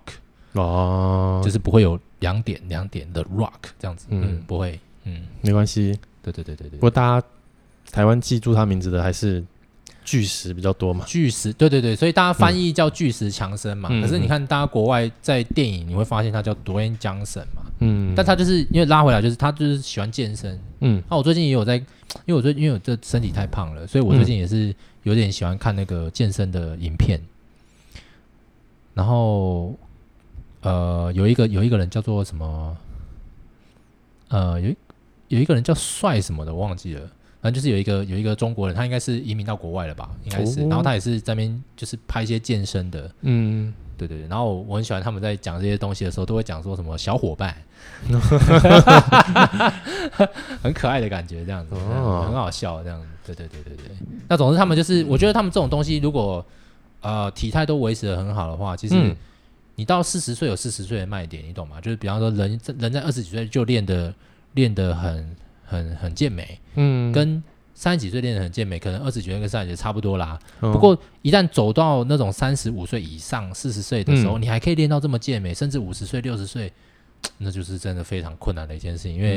[0.52, 6.78] 哦，就是不会有两点两点 The Rock 这样子，嗯，嗯，不会，嗯，没关系，对对对对对。
[6.78, 7.26] 不过大家
[7.90, 9.44] 台湾记住他名字的还是。
[10.08, 11.04] 巨石比较多嘛？
[11.06, 13.90] 巨石，对对对，所以大家翻译叫巨石强森嘛。
[13.92, 17.62] 嗯、可是你看，大家国外在电影你会发现他叫 Dwayne Johnson 嘛。
[17.80, 20.58] 嗯，但他就是因为拉回来，就是他就是喜欢健身。
[20.80, 21.84] 嗯，那、啊、我最近也有在，因
[22.28, 27.20] 为我最因为我这身体太胖了，所以我最近也是有点喜欢看那个健身的影片。
[27.20, 28.00] 嗯、
[28.94, 29.78] 然后，
[30.62, 32.74] 呃，有一个有一个人叫做什么？
[34.28, 34.74] 呃，有
[35.28, 37.02] 有一个人叫帅什么的，我忘记了。
[37.40, 40.10] 反正就是有一个有一个中国人，他应该是移民到国外了吧？
[40.24, 44.26] 应该是，哦、然后他也是在那边就是拍一些健身的，嗯，对对对。
[44.26, 47.56] 然后我很喜欢他们在讲这些东西的时候，都会讲说什么小伙伴
[50.62, 53.06] 很可爱的感觉，这样子，哦、很好笑，这样子。
[53.24, 53.84] 对对对对对。
[54.26, 56.44] 那总之他们就是，我觉得他们这种东西，如果
[57.02, 59.14] 呃体态都维持的很好的话，其实
[59.76, 61.80] 你到四十岁有四十岁的卖点，你懂吗？
[61.80, 64.12] 就是比方说人人在二十几岁就练的
[64.54, 65.36] 练的很。
[65.68, 67.42] 很很健美，嗯，跟
[67.74, 70.36] 三十几岁练得很健美，可能二十几岁跟三十几岁差不多啦。
[70.62, 76.72] 嗯、不过一旦走到那种三十五岁以上、四十岁的时候，嗯、你还可以练到这么健美，甚至五十岁、六十岁，
[77.36, 79.14] 那就是真的非常困难的一件事情。
[79.14, 79.34] 因为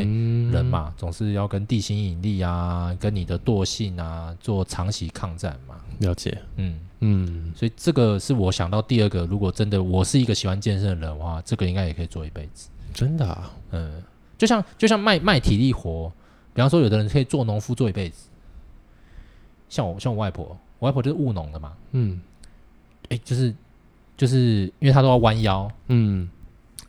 [0.51, 5.75] 人嘛，嗯、总是要跟地心引力啊，跟你的惰性啊做长期抗战嘛。
[5.99, 12.69] 了解，嗯嗯，嗯，所以这个是我想到第二个，如果真的我是一个喜欢健身的人的话，这个应该也可以做一辈子。
[12.91, 14.01] 真的啊，嗯，
[14.35, 16.11] 就像就像卖卖体力活。
[16.53, 18.27] 比方说，有的人可以做农夫做一辈子，
[19.69, 20.45] 像我，像我外婆，
[20.79, 22.19] 我外婆就是务农的嘛，嗯，
[23.03, 23.53] 哎、欸，就是
[24.17, 26.29] 就是因为她都要弯腰，嗯，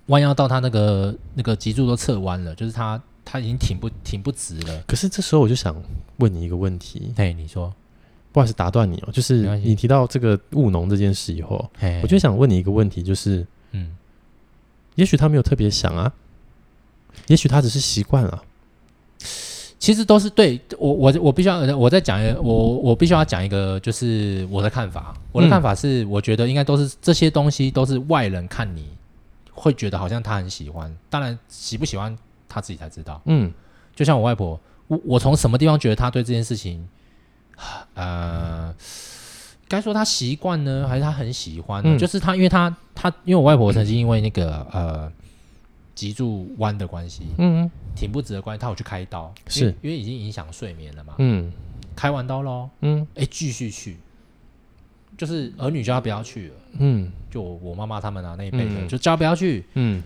[0.06, 4.82] 弯腰到她那个那个脊柱都侧弯了，就是她她已经挺不挺不直了。
[4.88, 5.74] 可是这时候我就想
[6.16, 7.72] 问你一个问题，哎，你说，
[8.32, 11.70] 不好意思打断你哦，就是你提到这个务农这件事以后，
[12.02, 13.96] 我就想问你一个问题，就是，嗯，
[14.96, 16.12] 也许他没有特别想啊，
[17.28, 18.42] 也许他只是习惯了。
[19.82, 25.12] 其实都是对我，我我必须要，我再讲一个，我我必须要讲一个，就是我的看法。
[25.32, 28.86] 我的看法是，我觉得应该都是这些东西都是外人看你
[29.50, 32.16] 会觉得好像他很喜欢，当然喜不喜欢
[32.48, 33.20] 他自己才知道。
[33.24, 33.52] 嗯，
[33.92, 36.86] 就像我外婆，我我从什么地方觉得他对这件事情，
[37.94, 38.72] 呃，
[39.66, 41.96] 该说他习惯呢，还是他很喜欢呢？
[41.96, 45.10] 嗯、就是他，因为他他，因为我外婆曾经因为那个呃。
[45.94, 49.66] 脊柱弯的关系，嗯，挺不直的关系，他有去开刀，是。
[49.82, 51.52] 因，为已经影响睡眠了嘛，嗯，
[51.94, 53.96] 开完刀喽，嗯，哎，继续去，
[55.16, 60.02] 就是儿女叫他不要去了，嗯，就我妈妈他们啊那一辈的，嗯、就叫他不要去，嗯，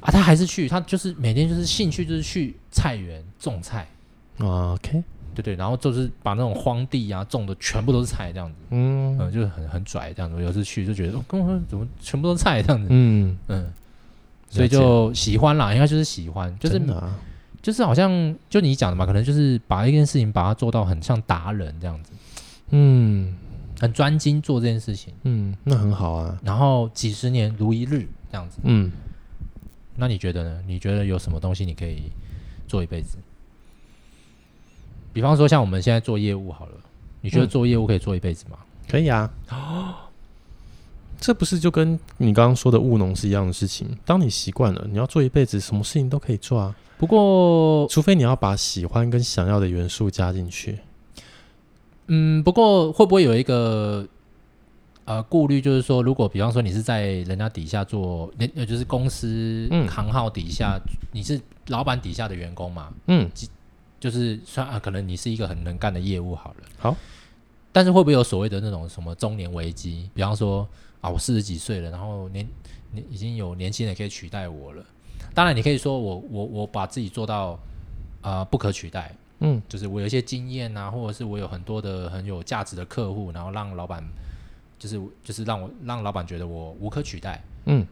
[0.00, 3.86] 啊，他还是去，他就是每天就是兴趣就是去菜园种菜
[4.38, 5.02] ，OK，
[5.34, 13.36] 对对，然后就是把那种荒地啊种的全部都是菜这样子，嗯，嗯，就是很很拽这样子，有时去就觉得，哦，跟我说怎么全部都是菜这样子，嗯。
[13.48, 13.72] 嗯。
[14.54, 17.12] 所以就喜欢啦，应该就是喜欢，就是、啊、
[17.60, 22.12] 就是好像就你讲的嘛，可能就是把一件事情把它做到很像达人这样子，
[22.70, 23.34] 嗯，
[23.80, 26.38] 很专精做这件事情，嗯，那很好啊。
[26.44, 28.92] 然后几十年如一日这样子，嗯，
[29.96, 30.62] 那你觉得呢？
[30.68, 32.12] 你觉得有什么东西你可以
[32.68, 33.18] 做一辈子？
[35.12, 36.72] 比方说像我们现在做业务好了，
[37.20, 38.58] 你觉得做业务可以做一辈子吗？
[38.60, 39.28] 嗯、可以啊。
[41.24, 43.88] 这不是就跟你刚刚说的务农是一样的事情？
[44.04, 46.76] 当你习惯了，你要做一辈子，什么事情都可以做啊。
[46.98, 50.80] 不过，除非你要把喜欢跟想要的元素加进去。
[52.08, 54.06] 嗯，不过会不会有一个
[55.06, 62.92] 呃顾虑，就是说，如果比方说你是在人家底下做，那就是公司行号底下，嗯、你是老板底下的员工嘛？
[63.06, 63.30] 嗯，
[63.98, 66.66] 就是算啊，可能你是一个很能干的业务好了。
[66.76, 66.94] 好，
[67.72, 70.10] 但是会不会有所谓的那种什么中年危机？
[70.12, 70.68] 比方说。
[71.04, 72.48] 啊，我四十几岁了，然后年
[72.92, 74.82] 年已经有年轻人可以取代我了。
[75.34, 77.50] 当然，你可以说我我我把自己做到
[78.22, 84.02] 啊、呃、不可取代，嗯，就是我有一些经验啊，或者是我有很多的很有价值的客户，然后让老板
[84.78, 87.86] 就是就是让我让老板觉得我无可取代，嗯，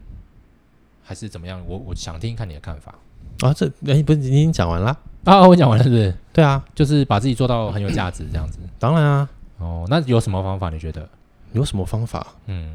[1.03, 1.63] 还是怎么样？
[1.67, 2.95] 我我想听看你的看法
[3.41, 3.53] 啊。
[3.53, 5.47] 这哎，不是你已经讲完了啊？
[5.47, 6.15] 我讲完了，是不是？
[6.31, 8.57] 对啊，就是把自己做到很有价值这样子。
[8.79, 10.71] 当然啊，哦，那有什么方法？
[10.71, 11.07] 你觉得
[11.51, 12.25] 有什么方法？
[12.47, 12.73] 嗯。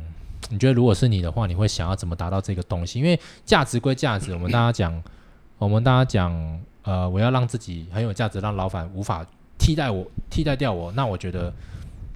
[0.51, 2.99] 你觉得如果是你的话，你会想要怎么达到这个东西？
[2.99, 5.03] 因为价值归价值，我们大家讲，
[5.59, 9.27] 我们大家讲，呃，我要让自己很有价值，让老板无法
[9.59, 10.91] 替代我，替代掉我。
[10.93, 11.53] 那我觉得，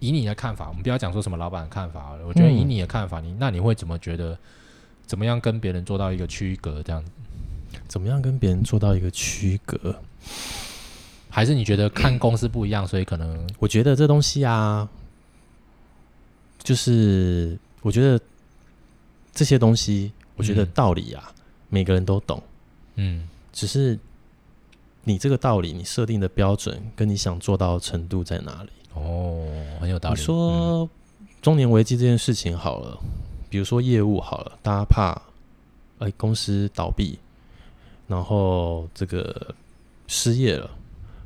[0.00, 2.26] 以你的看法，我们不要讲说什么老板的看法了。
[2.26, 4.38] 我觉得以你的看法，你那你会怎么觉得？
[5.04, 6.82] 怎么样跟别人做到一个区隔？
[6.82, 7.10] 这样子？
[7.86, 9.94] 怎么样跟别人做到一个区隔？
[11.28, 14.88] 还是你觉得看公司不一样，所以可能我觉得这东西啊，
[16.62, 18.18] 就是我觉得
[19.32, 22.42] 这些东西，我觉得道理啊，嗯、每个人都懂，
[22.94, 23.98] 嗯，只是
[25.04, 28.70] 你这个道理，你设定的标准跟你想做到的程度在哪里？
[28.94, 29.46] 哦，
[29.80, 30.18] 很有道理。
[30.18, 30.88] 你说
[31.42, 32.98] 中年危机这件事情好了，
[33.50, 35.12] 比如说业务好了，大家怕
[35.98, 37.18] 哎、欸、公司倒闭，
[38.06, 39.54] 然后这个
[40.06, 40.70] 失业了。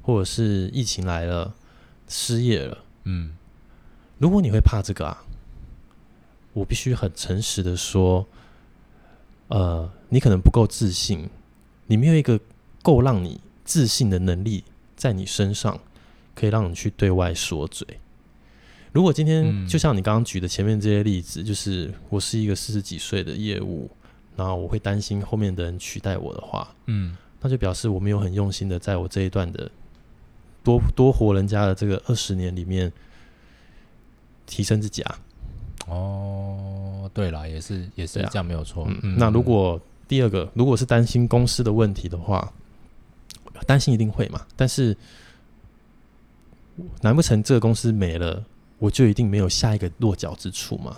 [0.03, 1.53] 或者是疫情来了，
[2.07, 3.35] 失业了，嗯，
[4.19, 5.25] 如果你会怕这个啊，
[6.57, 8.27] 我必须很诚实的说，
[9.49, 11.29] 呃，你可能不够自信，
[11.87, 12.41] 你没有一个
[12.83, 14.65] 够让你自信的能力
[14.97, 15.79] 在你身上，
[16.35, 17.87] 可以让你去对外说嘴。
[18.91, 23.91] 如果今天就像你刚刚举的前面这些例子，就是我是一个四十几岁的业务，
[24.35, 29.71] 然后我会担心后面的人取代我的话，嗯，那就表示我没有很用心的在我这一段的。
[30.65, 32.91] 多多活人家的这个二十年里面，
[34.47, 35.21] 提升自己啊！
[35.87, 38.85] 哦，对了，也是也是这样，没有错。
[38.89, 42.53] 嗯嗯、那如果第二个，如果是担心公司的问题的话，
[43.67, 44.43] 担心一定会嘛？
[44.57, 44.97] 但是
[47.01, 48.45] 难不成这个公司没了，
[48.79, 50.97] 我就一定没有下一个落脚之处吗？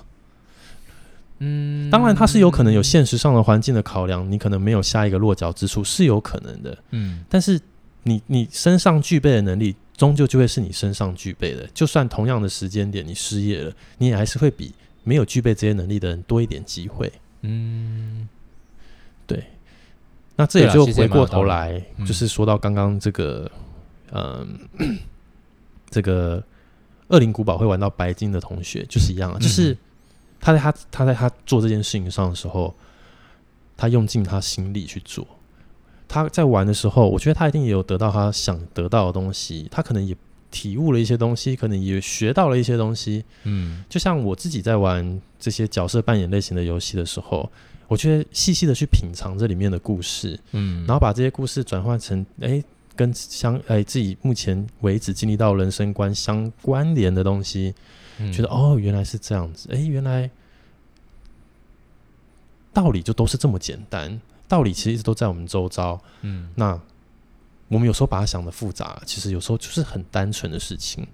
[1.39, 6.79] 嗯，当然，它是有可能有现实上的环境的考量，你可能没有下一个落脚之处是有可能的。
[6.91, 7.61] 嗯，但是。
[8.05, 11.67] 你你身上具备的能力，终究就会是你身上具备的。
[11.75, 14.73] 就算同样的时间点你失业了，你也还是会比
[15.09, 17.11] 没有具备这些能力的人多一点机会。
[17.41, 18.29] 嗯，
[19.27, 19.43] 对。
[20.37, 23.51] 那这也就回过头来，就是说到刚刚这个，
[24.13, 24.47] 嗯，
[24.79, 24.99] 嗯，
[25.89, 26.45] 这个
[27.09, 29.75] 恶灵古堡会玩到白金的同学就是一样啊，就是
[30.39, 32.75] 他在他他在他做这件事情上的时候，
[33.77, 35.27] 他用尽他心力去做。
[36.07, 39.69] 他在玩的时候，我觉得他一定也有得到他想得到的东西。
[39.71, 40.17] 他可能也
[40.51, 43.25] 体悟了一些东西，可能也学到了一些东西。
[43.45, 47.51] 嗯，就像我自己在玩这些角色扮演类型的游戏的时候，
[47.87, 52.65] 我觉得细细的去品尝这里面的故事，嗯，然后把这些故事转换成哎、欸、
[52.97, 57.75] 跟相哎、欸、自己目前为止经历到人生观相关联的东西，
[58.19, 60.31] 嗯、觉得哦原来是这样子，哎、欸、原来
[62.73, 64.21] 道理就都是这么简单。
[64.47, 66.81] 道理其实一直都在我们周遭，嗯，那
[67.69, 71.07] 我们有时候把它想得复杂，其实有时候就是很单纯的事情。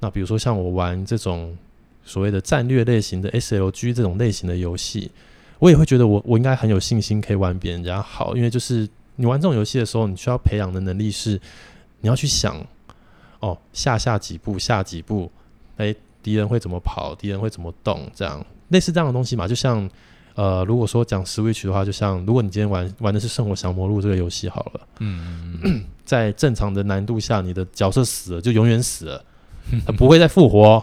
[0.00, 1.56] 那比如说像我玩这种
[2.04, 5.10] 所谓的战略类型的 SLG 这种类型的游戏，
[5.58, 11.40] 我也会觉得我我应该很有信心可以玩比人家好，因为就是你玩这种游戏的时候，你需要培养的能力是
[12.00, 12.56] 你要去想，
[13.40, 15.30] 哦，下下几步，下几步，
[15.76, 19.88] 诶，敌人会怎么跑，敌人会怎么动，这样类似这样的东西嘛，就像。
[20.40, 29.24] 呃，如果说讲 Switch 的话，就像如果你今天玩玩的是《圣火降魔录》这个游戏好了，嗯， 在正常的难度下，你的角色死了就永远死了，
[29.84, 30.82] 他 不会再复活。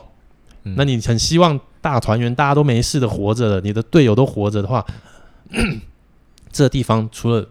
[0.63, 4.85] 嗯、那你很希望大团圆，大家都没事的活着了，你的队友都活着的话，
[6.53, 7.43] 这个地方除了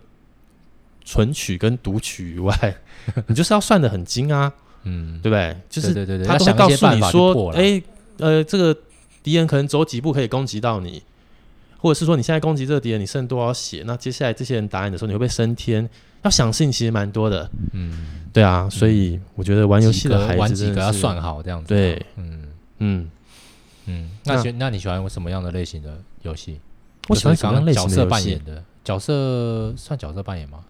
[1.05, 2.77] 存取跟读取以外，
[3.27, 4.53] 你就是要算的很精啊，
[4.85, 5.61] 嗯，对不对？
[5.69, 7.83] 就是对对对，他都会告诉你说，哎、欸，
[8.19, 8.77] 呃，这个
[9.25, 11.03] 敌人可能走几步可以攻击到你。
[11.87, 13.85] 或者是说你现在攻击这个敌人，你剩多少血？
[13.87, 15.89] 那接下来这些人打你的时候，你会不会升天？
[16.23, 17.49] 要想的事情其实蛮多的。
[17.73, 21.69] 嗯，对啊，所以我觉得玩游戏的孩子玩几个要算好这样子。
[21.69, 22.43] 对，嗯
[22.79, 23.11] 嗯
[23.85, 24.11] 嗯。
[24.25, 26.59] 那喜那你喜欢什么样的类型的游戏？
[27.07, 28.61] 我喜欢什么样类型的角色扮演的？
[28.83, 30.65] 角色算角色扮演吗？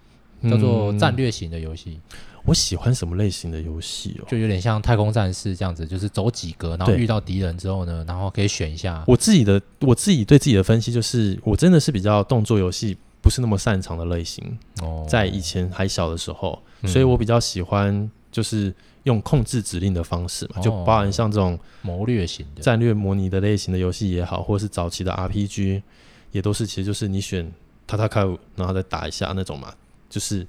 [0.50, 1.98] 叫做战略型的游戏。
[2.46, 4.24] 我喜欢什么类型的游戏哦？
[4.28, 9.02] 就有点像太空战士这样子，就是走几格，然后遇到敌人之后呢，然后可以选一下。
[9.06, 14.56] 我自己的我自己对自己的分析就是，我真的是比较动作游戏不是那么擅长的类型。
[14.80, 25.82] 哦，在以前还小的时候，所以我比较喜欢就是用控制指令的方式嘛，就包含像这种谋略型的战略模拟的类型的游戏也好，或者是早期的 RPG，
[26.30, 27.52] 也都是其实就是你选
[27.88, 29.74] 塔塔卡乌，然后再打一下那种嘛，
[30.08, 30.46] 就是。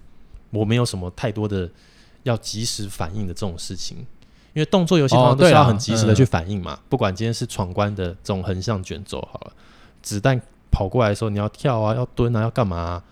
[0.49, 1.69] 我没有什么太多的
[2.27, 3.97] 要及时反应的这种事情，
[4.53, 6.73] 因为动作游戏通常都是要很及时的去反应嘛。
[6.73, 9.53] 哦嗯、不管今天是闯关的这种横向卷轴好了，
[10.01, 10.39] 子弹
[10.71, 13.03] 跑过来的时候你要跳啊，要蹲啊，要干嘛、啊？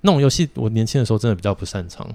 [0.00, 2.08] 那种游戏我年轻的时候真的比较不擅长，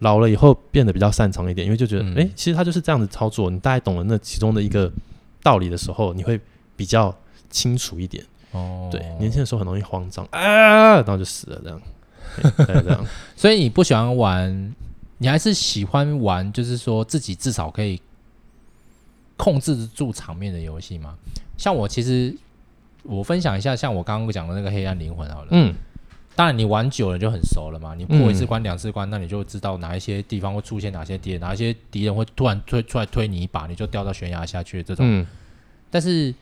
[0.00, 3.50] 老了以后变得比较擅长一点，因为就觉得哎、嗯欸，其实它就是这样子操作。
[3.50, 4.90] 你大概懂了那其中的一个
[5.42, 6.40] 道理的时候，你会
[6.76, 7.14] 比较
[7.48, 8.24] 清楚一点。
[8.52, 11.80] 哦，对，年轻的时候很容易慌张啊，然后就死了这样。
[12.66, 13.06] 对，这样，
[13.36, 14.74] 所以你不喜欢玩，
[15.22, 18.00] 你还是喜欢玩，就是说自己至少可以
[19.36, 21.14] 控制住场面的游戏吗？
[21.58, 22.34] 像我其实，
[23.02, 25.74] 我分享一下，像我刚刚讲的那个《黑暗灵魂》好了，嗯，
[26.34, 35.04] 当然你玩久了就很熟了嘛，你过一次关两次关，嗯、那你就知道哪一些地方会出现哪些敌人，哪一些敌人会突然推出来推你一把，你就掉到悬崖下去这种。
[35.06, 35.26] 嗯、
[35.90, 36.34] 但是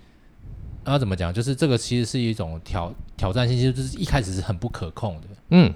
[0.85, 1.35] 要怎么讲？
[1.35, 5.27] 就是这个其实是一种挑挑战性，就是一开始是很不可控的。
[5.51, 5.75] 嗯。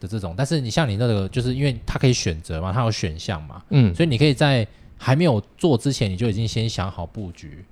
[0.00, 7.64] 的这种，但是你像你那个，就是因为它可以选择嘛，它有选项嘛，嗯，所以你可以在还没有做之前，你就已经先想好布局，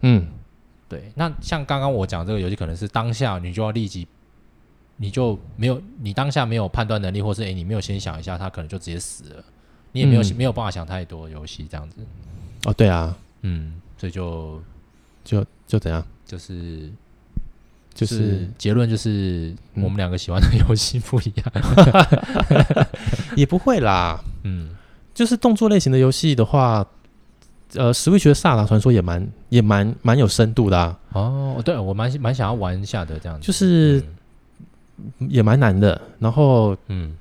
[0.00, 0.26] 嗯，
[0.88, 1.12] 对。
[1.14, 4.08] 那像刚刚我讲这个游戏，可能是当下你就要立即，
[4.96, 9.44] 你就没有，你当下没有判断能力，或是诶、欸，你没有先想一下，他可能就直接死了，
[9.92, 11.98] 你也没有、嗯、没有办法想太多游戏这样子。
[12.64, 14.62] 哦，对啊，嗯，所以就
[15.22, 16.90] 就就怎样，就是。
[17.94, 22.86] 就是结论就是我们两个喜欢的游戏不一样，嗯、
[23.38, 24.70] 也不会啦，嗯，
[25.14, 26.84] 就是动作类型的游戏的话，
[27.74, 30.98] 呃，Switch 的《萨达传说》也蛮也蛮蛮有深度的啊。
[31.12, 34.02] 哦，对，我蛮蛮想要玩一下的，这样子，就是
[35.28, 37.16] 也蛮难的，然后嗯，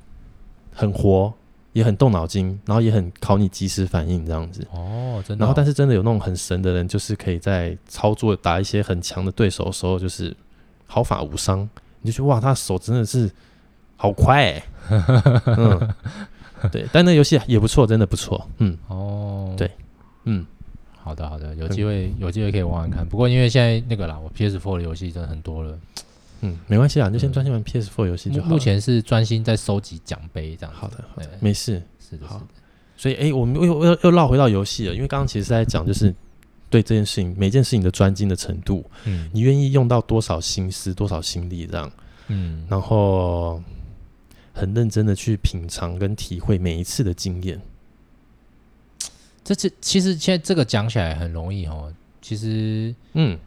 [0.73, 1.31] 很活，
[1.73, 4.67] 也很动脑筋，然后也很考你及时反应这样子。
[4.71, 5.45] 哦，真的、哦。
[5.45, 10.35] 然后，但是真的有那种很神的人，就是可以在操作打一些很强的对手的时候，就是。
[10.93, 11.67] 毫发无伤，
[12.01, 13.27] 你就觉得哇，他手真的是
[13.95, 14.63] 好快、欸，
[15.57, 15.93] 嗯，
[16.71, 19.71] 对，但那游戏也不错，真的不错，嗯，哦，对，
[20.25, 20.45] 嗯，
[21.01, 23.03] 好的，好的，有机会，有机会可以玩玩看。
[23.03, 25.79] 不过因为现在那个啦，我 PS4 的游戏真的很多了，
[26.41, 28.47] 嗯，没关系啊，你就先专心玩 PS4 游戏就好。
[28.47, 30.75] 目前是专心在收集奖杯这样。
[30.75, 32.41] 好的，好的，没事，是的，是的。
[32.95, 36.13] 所以，哎、欸，我们又又又绕回到游戏了，因为刚刚其实是在讲就是。
[36.73, 41.91] 对这件事情，每件事情的专精的程度，嗯，你愿意用到多少心思、多少心力这样，
[42.29, 43.61] 嗯，然后
[44.53, 47.61] 很认真的去品尝跟体会每一次的经验。
[49.43, 51.93] 这这其实现在这个讲起来很容易哦，
[52.23, 53.37] 其实，嗯，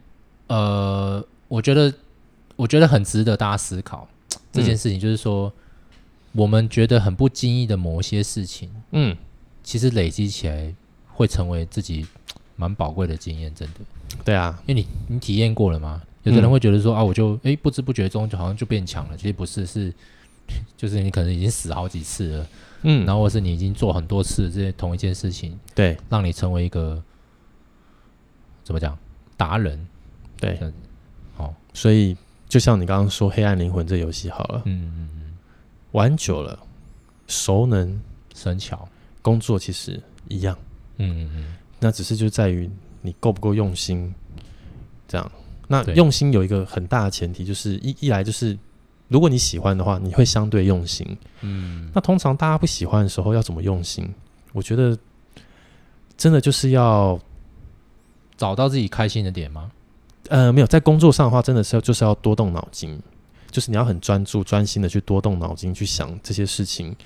[0.46, 1.92] 呃，我觉得
[2.54, 4.08] 我觉得很值得大家思考
[4.52, 5.52] 这件事情，就是说，
[6.32, 9.16] 嗯，我们觉得很不经意的某些事情，嗯，
[9.64, 10.72] 其实累积起来
[11.08, 12.06] 会成为自己。
[12.56, 13.74] 蛮宝贵的经验，真的。
[14.24, 16.02] 对啊，因为你你体验过了嘛。
[16.24, 19.94] 有的人会觉得说、嗯、啊，我就哎不知不觉中就好像就变强了，其实不是，是
[20.76, 22.46] 就是你可能已经死好几次了，
[22.82, 27.00] 嗯，然后或是你已经做很多次这些同一件事情，对，让你成为一个
[28.64, 28.98] 怎么讲
[29.36, 29.86] 达人，
[30.40, 30.58] 对，
[31.36, 32.16] 好，所以
[32.48, 35.34] 就像你刚刚说《黑暗灵魂》这游戏好了，嗯嗯嗯，
[35.92, 36.58] 玩久了
[37.28, 38.02] 熟能
[38.34, 38.88] 生巧，
[39.22, 40.58] 工作其实一样，
[40.96, 41.54] 嗯嗯嗯。
[41.86, 42.68] 那只是就在于
[43.00, 44.12] 你够不够用心，
[45.06, 45.30] 这样。
[45.68, 48.58] 那用心有一个很大的前提，就是一一来就是，
[49.06, 51.06] 如果你喜欢的话，你会相对用心。
[51.42, 51.88] 嗯。
[51.94, 54.12] 那通常大家不喜欢的时候，要怎么用心？
[54.52, 54.98] 我觉得
[56.16, 57.16] 真的就是要
[58.36, 59.70] 找到自己开心的点吗？
[60.28, 63.00] 呃，没有，在工作上的话，真的是要就是要多动脑筋，
[63.52, 66.96] 就是你要很专注、专心的去多动脑筋去想这些事情。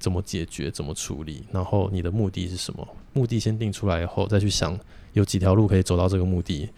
[0.00, 0.68] 怎么解决？
[0.70, 1.44] 怎么处理？
[1.52, 2.88] 然后你的目的是什么？
[3.12, 4.76] 目的先定出来以后，再去想
[5.12, 6.68] 有几条路可以走到这个目的。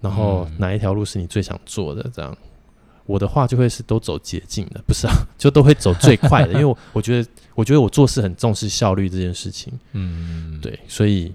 [0.00, 2.08] 然后哪一条路是你最想做的？
[2.12, 2.36] 这样，
[3.06, 5.14] 我的话就会是都走捷径的，不是啊？
[5.38, 9.72] 就都会走最快的， 因为我，我觉得，我觉得我做事很重视效率这件事情。
[9.92, 11.32] 嗯，对，所以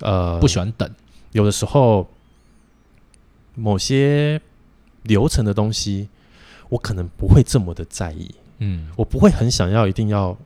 [0.00, 0.88] 呃，不喜欢等。
[1.32, 2.08] 有的时候，
[3.54, 4.40] 某些
[5.02, 6.08] 流程的东西，
[6.68, 8.34] 我可能不会这么的在意。
[8.58, 10.36] 嗯，我不会很想要一定要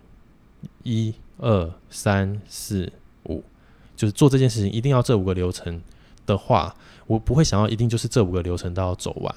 [0.82, 2.92] 一二三四
[3.24, 3.42] 五，
[3.96, 5.80] 就是做这件事情一定要这五个流程
[6.26, 6.74] 的话，
[7.06, 9.34] 我不会想要一定就是这五个流程都要走完。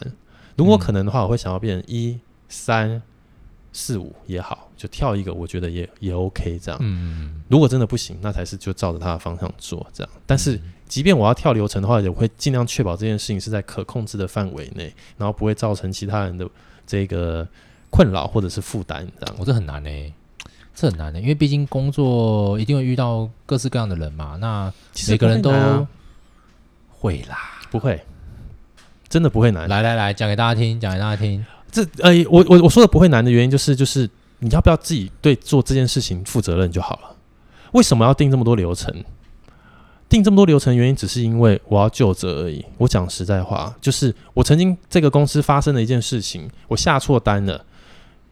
[0.56, 2.20] 如果可能的话，我会想要变成一
[2.50, 3.02] 三
[3.72, 6.80] 四五也好，就跳一个，我觉得也也 OK 这样。
[6.82, 10.14] 嗯，如果真的不行，那才是就照着他的方向做这样。
[10.26, 16.50] 但是，即便我要跳流程的话，也会尽量确保这件事情是在可控制的范围内，然后不会造成其他人的
[16.86, 17.48] 这个。
[17.94, 20.12] 困扰或者是负担，这样，我这很难呢、欸，
[20.74, 24.36] 这很难呢、欸，因为毕竟工作一定会遇到各式各样的人嘛。
[24.42, 24.74] 那
[25.08, 25.52] 每个人都
[26.90, 28.04] 会啦，不会，
[29.08, 29.70] 真的不会难。
[29.70, 31.46] 来来来，讲给大家听，讲给大家听。
[31.72, 37.16] 这呃，我我我说的不会难的原因，就是就是你要不要自己对做这件事情负责任就好了。
[37.74, 38.92] 为什么要定这么多流程？
[40.10, 42.66] 定这么多流程原因，只是因为我要就责而已。
[42.80, 47.64] 我讲实在话，就是我曾经这个公司发生了一件事情，我下错单了。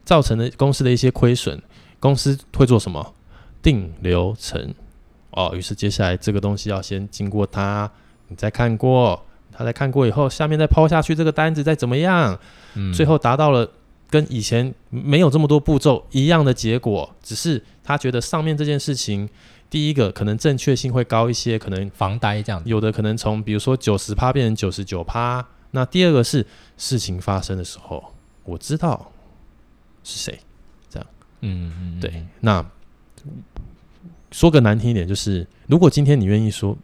[0.03, 1.61] 造成的公司的一些亏损，
[1.99, 3.13] 公司会做什么？
[3.61, 4.73] 定流程
[5.31, 5.51] 哦。
[5.55, 7.89] 于是接下来这个东西要先经过他，
[8.27, 12.39] 你再看过，他再看过以后，下面再抛下去这个单子再怎么样，
[12.73, 13.69] 嗯，最后达到了
[14.09, 19.29] 跟以前没有这么多步骤一样的结果，只是他觉得上面这件事情，
[19.69, 25.45] 第一个可能正确性会高一些，可能防呆这样，有的可能从比如说九十趴变成九十九趴。
[25.73, 26.45] 那第二个是
[26.77, 28.03] 事情发生的时候。
[28.43, 29.11] 我知道
[30.03, 30.39] 是谁，
[30.89, 31.07] 这样，
[31.41, 32.25] 嗯嗯，对。
[32.39, 32.65] 那
[34.31, 36.77] 说个难听一点，就是如果今天你愿意说，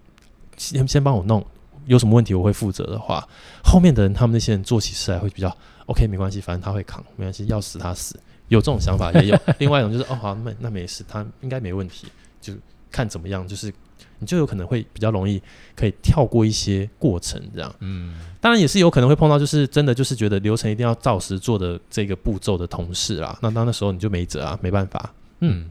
[0.58, 1.46] 先先帮我弄，
[1.86, 3.28] 有什么问题我会负责的话，
[3.64, 5.56] 后面的人他们那些人做起事来会比较
[5.86, 9.40] OK，没关系，反正他会扛，没关系，要死他死，有这种想法也有。
[9.60, 12.08] 另外一种就是哦好，那那没事，他应该没问题，
[12.42, 12.54] 就
[12.92, 13.74] 看怎么样，就是。
[14.20, 15.42] 你就有可能会比较容易
[15.76, 17.76] 可以跳过一些过程，这样。
[17.80, 23.38] 嗯，当然也是有可能会碰到，就是真的就是觉得流程一定要照实做的这个步骤的同事啦。
[23.42, 25.14] 那到那时候你就没辙啊，没办法。
[25.42, 25.70] 嗯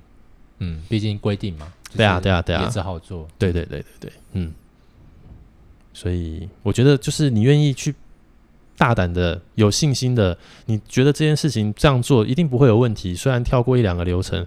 [0.58, 1.72] 嗯，毕竟规定嘛。
[1.96, 3.26] 对啊对啊对啊，也只好做。
[3.38, 4.52] 对对对对对，嗯。
[5.92, 7.94] 所以我觉得就是你愿意去
[8.76, 10.36] 大胆的、有信心的，
[10.66, 13.14] 你觉得这件事情这样做一定不会有问题。
[13.14, 14.46] 虽然跳过一两个流程，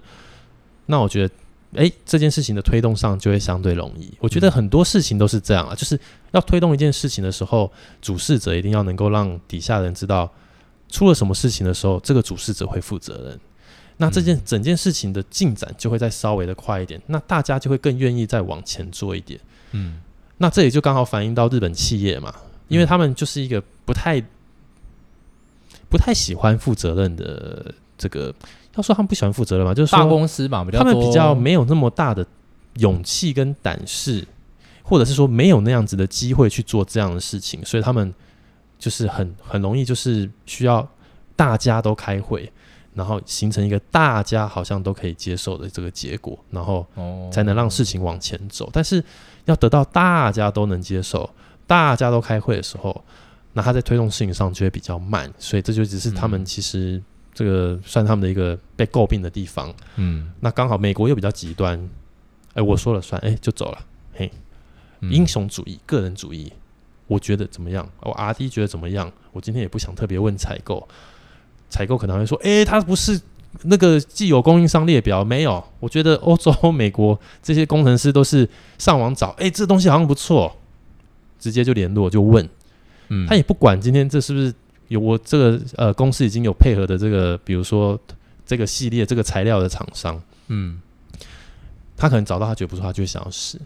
[0.86, 1.34] 那我觉得。
[1.74, 4.12] 诶，这件事情的推动上就会相对容易。
[4.18, 5.98] 我觉得很多事情都是这样啊，就是
[6.32, 7.70] 要推动一件事情的时候，
[8.02, 10.32] 主事者一定要能够让底下人知道
[10.88, 13.40] 出了什么事情的时候，这个主事者会负责任。
[13.98, 19.38] 那这件整件事情的进展就会再稍微的快一点，那大家就会更愿意再往前做一点。
[19.70, 20.00] 嗯，
[20.38, 22.34] 那这也就刚好反映到日本企业嘛，
[22.66, 24.20] 因为他们就是一个不太
[25.88, 28.34] 不太喜欢负责任的这个。
[28.76, 32.24] 要说他们不喜欢负责任嘛，就是说大公司嘛，比较他们比较没有那么大的
[32.74, 34.24] 勇气跟胆识，
[34.82, 38.14] 或者是说没有那样子的机会去做这样的事情，所以他们
[38.78, 40.88] 就是很很容易就是需要
[41.34, 42.50] 大家都开会，
[42.94, 46.86] 然后形成一个大家好像都可以接受的这个结果，然后
[47.32, 48.70] 才能让事情往前走。
[48.72, 49.02] 但是
[49.46, 51.28] 要得到大家都能接受，
[51.66, 53.04] 大家都开会的时候，
[53.52, 57.02] 那他在推动事情上就会比较慢，所以这就只是他们其实。
[57.40, 61.88] 这个算他们的一个被诟病的地方，嗯，那刚好美国又比较极端，
[62.52, 63.78] 哎，我说了算，哎，就走了，
[64.12, 64.30] 嘿，
[65.00, 66.52] 英雄主义、个人主义，
[67.06, 67.88] 我觉得怎么样？
[68.00, 69.10] 我 RD 觉得怎么样？
[69.32, 70.86] 我今天也不想特别问采购，
[71.70, 73.18] 采购可能会说，哎，他不是
[73.62, 75.24] 那个既有供应商列表？
[75.24, 75.64] 没有？
[75.78, 80.54] 我觉得欧洲、美国这些工程师都是上网找，哎，这东西好像不错，
[81.38, 82.46] 直接就联络就问，
[83.08, 84.54] 嗯，他也不管今天这是不是。
[84.90, 87.98] 有我这个呃公司已经有配合的这个，比如说
[88.44, 90.80] 这个系列这个材料的厂商，嗯，
[91.96, 93.56] 他可能找到他觉得不错，他就会想要试，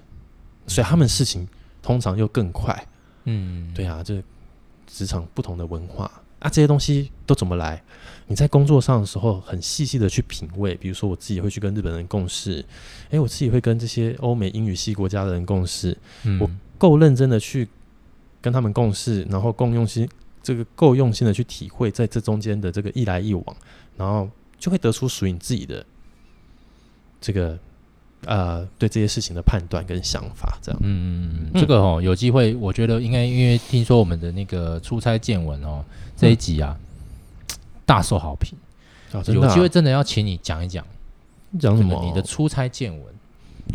[0.66, 1.48] 所以他们事情
[1.82, 2.86] 通常又更快，
[3.24, 4.22] 嗯，对啊，这
[4.86, 6.10] 职场不同的文化。
[6.40, 7.82] 啊，这些东西都怎么来？
[8.26, 12.62] 你在工作上的时候很细细的去品味，比如说我自己会去跟日本人共事，
[13.08, 17.66] 诶，我自己会跟这些欧美英语系国家的人共事，嗯，我够认真的去
[18.42, 20.06] 跟他们共事，然后共用心。
[20.45, 23.57] 这个够用心的去体会，在这中间的这个一来一往，
[23.97, 24.28] 然后
[24.59, 25.84] 就会得出属于你自己的
[27.20, 27.59] 这个
[28.26, 30.78] 呃对这些事情的判断跟想法，这样。
[30.84, 35.82] 嗯嗯嗯，这个哦有机会，我觉得应该因为听说我们的那个出差见闻哦
[36.14, 38.57] 这一集啊、嗯、大受好评，
[39.32, 40.86] 有机会真的要请你讲一讲，
[41.59, 42.05] 讲什么？
[42.05, 43.13] 你的出差见闻。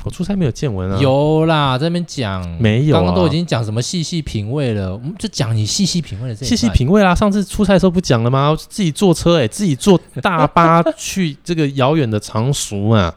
[0.05, 6.55] 我出差没有见闻啊，有啦，在那边讲没有、啊，刚刚都已经讲什么细细品味了，我们就讲你细细品味的这些。
[6.55, 7.13] 细细品味啦。
[7.13, 8.55] 上次出差的时候不讲了吗？
[8.69, 13.13] 自己坐车、欸，哎，自己坐大巴 去这个遥远的常熟啊，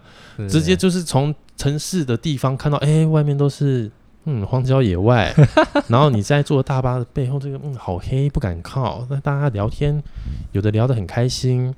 [0.48, 3.88] 直接就是从城市的地方看到，哎、欸，外面都是
[4.24, 5.32] 嗯荒郊野外，
[5.86, 9.06] 然后你在坐大巴的背后，这个嗯好黑，不敢靠。
[9.08, 10.02] 那大家聊天，
[10.50, 11.72] 有的聊得很开心，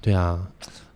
[0.00, 0.40] 对啊。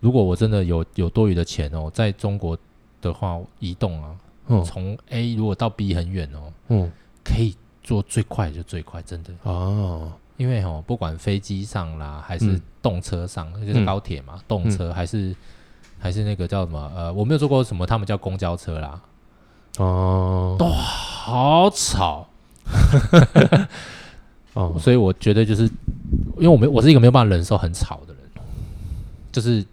[0.00, 2.56] 如果我真的有有多余的钱哦，在中国。
[3.00, 4.16] 的话，移动啊，
[4.64, 6.90] 从 A 如果到 B 很远哦，嗯，
[7.24, 9.32] 可以坐最快就最快，真的。
[9.44, 15.34] 哦，因为哦，不管飞机上啦，还是动车上，嗯、就是高铁嘛，动车、嗯、还是
[15.98, 19.00] 还是那个叫什么呃，我没有坐过什么，他们叫公交车啦，
[19.78, 22.26] 哦，都好吵，
[24.54, 25.62] 哦，所以我觉得就是
[26.36, 28.22] 因为我没我是一个没有办法忍受很吵的人，
[29.30, 29.64] 就是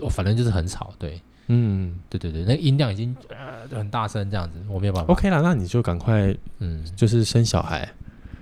[0.00, 1.20] 我反正就是很吵，对。
[1.48, 5.12] 嗯，对对对，那音量已经呃很大声，这样子我没有办法。
[5.12, 7.88] OK 啦，那你就赶快，嗯，就是生小孩，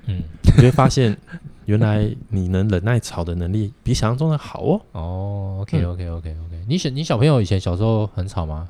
[0.07, 0.23] 嗯，
[0.57, 1.17] 你会发现
[1.67, 4.81] 原来你能忍耐吵的能力比想象中的好哦。
[4.93, 8.69] 哦，OK OK OK OK，你小你小朋友以前小时候很吵吗？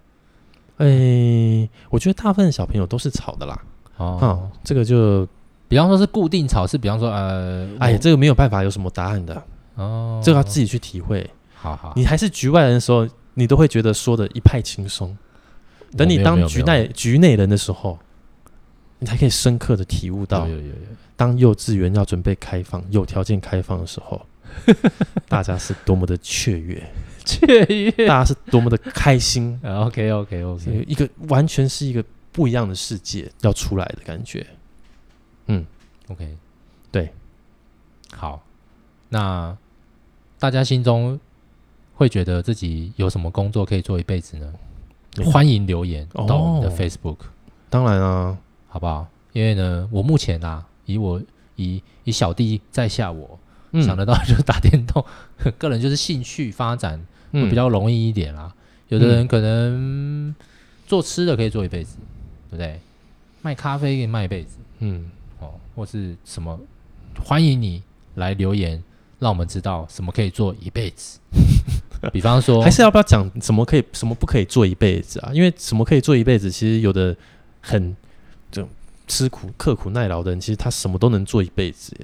[0.76, 3.58] 哎，我觉得大部分小朋友都是吵的啦。
[3.96, 5.26] 哦，这个就
[5.66, 9.42] 比方说是固定吵，是比方说呃，哎呀，这个没有办法有什么答案的
[9.76, 11.28] 哦，这个要自己去体会。
[11.54, 13.08] 好好，你还是局外人的时候。
[13.38, 15.16] 你都会觉得说的一派轻松，
[15.94, 17.98] 等你当局内局内人的时候，
[18.98, 20.48] 你才可以深刻的体悟到，
[21.16, 24.24] 当幼稚园要准备开放、有条件开放的时候，
[25.28, 26.82] 大家是多么的雀跃，
[27.26, 29.60] 雀跃，大家是多么的开心。
[29.62, 34.46] OK OK OK，一个完全是一个不一样的世界要出来的感觉。
[35.48, 35.64] 嗯
[36.08, 36.36] ，OK，
[36.90, 37.12] 对，
[38.14, 38.42] 好，
[39.10, 39.56] 那
[40.38, 41.20] 大家心中
[41.96, 44.52] 会觉得自己有什么工作可以做一辈子呢？
[45.24, 47.16] 欢迎留言到我们的 Facebook。
[47.70, 48.36] 当然啊，
[48.68, 49.08] 好不好？
[49.32, 51.20] 因为呢，我目前啊，以我
[51.56, 53.38] 以以小弟在下我，
[53.70, 55.02] 我想得到就是打电动，
[55.38, 58.54] 嗯、 个人就是兴趣发展会比较容易一点啦。
[58.54, 60.34] 嗯、有的人可能
[60.86, 61.96] 做吃的可以做一辈子，
[62.50, 62.78] 对不对？
[63.40, 66.60] 卖咖啡可以卖一辈子，嗯，哦，或是什么？
[67.24, 67.82] 欢迎你
[68.16, 68.82] 来留言，
[69.18, 71.18] 让我们知道什么可以做一辈子。
[72.12, 75.30] 比方说，还是要不要讲什么可以，什么不可以做一辈子啊？
[75.32, 77.16] 因为什么可以做一辈子，其实有的
[77.60, 77.96] 很
[78.50, 78.70] 这种
[79.06, 81.96] 吃苦、刻苦耐劳的人，其实他什么都能做一辈子。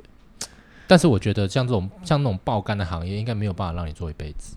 [0.87, 4.57] 但是我觉得像这种像那种爆肝的行业，应该没有办法让你做一辈子。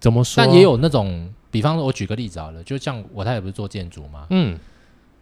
[0.00, 0.44] 怎么说？
[0.44, 4.58] 但也有那种，比方说，我举个例子好了，就像我太太不是做建筑嘛，嗯，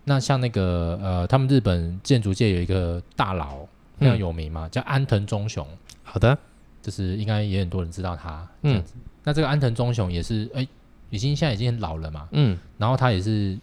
[0.05, 3.67] 那像那个呃，他们日本建筑界有一个大佬
[3.99, 5.67] 非常有名嘛，嗯、叫安藤忠雄。
[6.03, 6.37] 好的。
[6.83, 8.95] 就是应该也很多人知道他这样子。
[8.97, 10.69] 嗯、那这个安藤忠雄也是，哎、欸，
[11.11, 12.29] 已经现在已经很老了嘛。
[12.33, 12.59] 嗯。
[12.79, 13.59] 然后他也是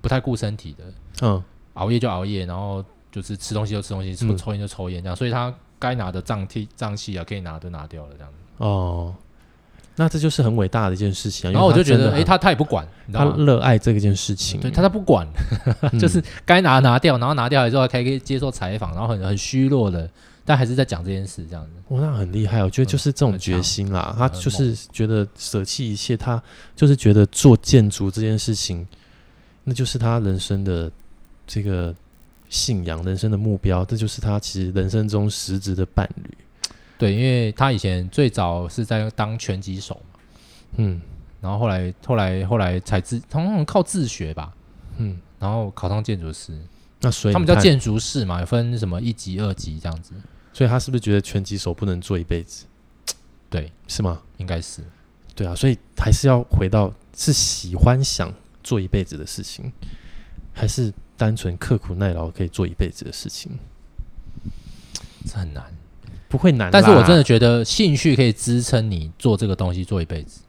[0.00, 0.84] 不太顾身体的。
[1.22, 1.42] 嗯。
[1.74, 5.14] 熬夜就熬夜，然后就是吃东西就吃东西，抽抽烟就抽烟这样。
[5.14, 8.38] 嗯、所以他该拿的脏器脏器啊，可以拿都拿掉了这样子。
[8.58, 9.14] 哦。
[9.98, 11.52] 那这就是很伟大的一件事情啊。
[11.52, 13.30] 然后我就觉得，哎、欸，他他也不管，你知道？
[13.30, 14.60] 他热爱这件事情。
[14.60, 15.26] 对他他不管，
[15.98, 20.08] 就是该拿拿掉，然后拿掉了之后还可以接受采访，然后很很虚弱的。
[20.46, 21.72] 但还是在讲这件事，这样子。
[21.88, 24.14] 哇，那很厉害，我觉得就是这种决心啦。
[24.16, 26.40] 他就是觉得舍弃一切，他
[26.76, 28.86] 就是觉得做建筑这件事情，
[29.64, 30.90] 那就是他人生的
[31.48, 31.92] 这个
[32.48, 36.30] 信仰，人生的目标，这就是他其实人生中实质的伴侣。
[36.96, 40.20] 对，因为他以前最早是在当拳击手嘛，
[40.76, 41.00] 嗯，
[41.40, 44.54] 然后后来后来后来才自，他们靠自学吧，
[44.98, 46.56] 嗯，然后考上建筑师。
[47.00, 50.14] 那所以他们叫建筑师嘛，有分什么一级、二级这样子。
[50.56, 52.64] 所以他是不是觉得拳击手不能做一辈子？
[53.50, 54.22] 对，是吗？
[54.38, 54.80] 应该是。
[55.34, 58.32] 对啊，所以还是要回到是喜欢想
[58.64, 59.70] 做一辈子的事情，
[60.54, 63.52] 还是单纯刻苦耐劳可以做一辈子的事情？
[65.26, 65.62] 这很难，
[66.26, 66.70] 不会难。
[66.72, 70.40] 但是我真的觉得兴趣可以支撑你做这个东西做一辈子。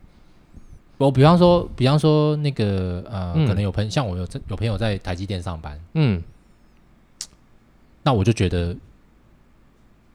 [0.97, 6.24] 我比方说，比方说那个呃，嗯、可能有朋像我有有朋友在台积电上班，嗯，
[8.03, 8.74] 那我就觉得。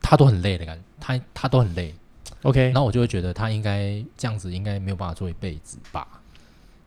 [0.03, 1.91] 他都很累的感觉，他他都很累
[2.43, 6.07] ，OK，然后我就会觉得他应该这样子，应该没有办法做一辈子吧。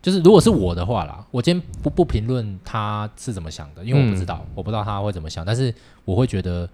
[0.03, 5.45] 就是如果是我的话啦，我今天不不评论他是怎么想的，因为我不知道，嗯、我不知道他会怎么想。
[5.45, 6.69] 但是我会觉得，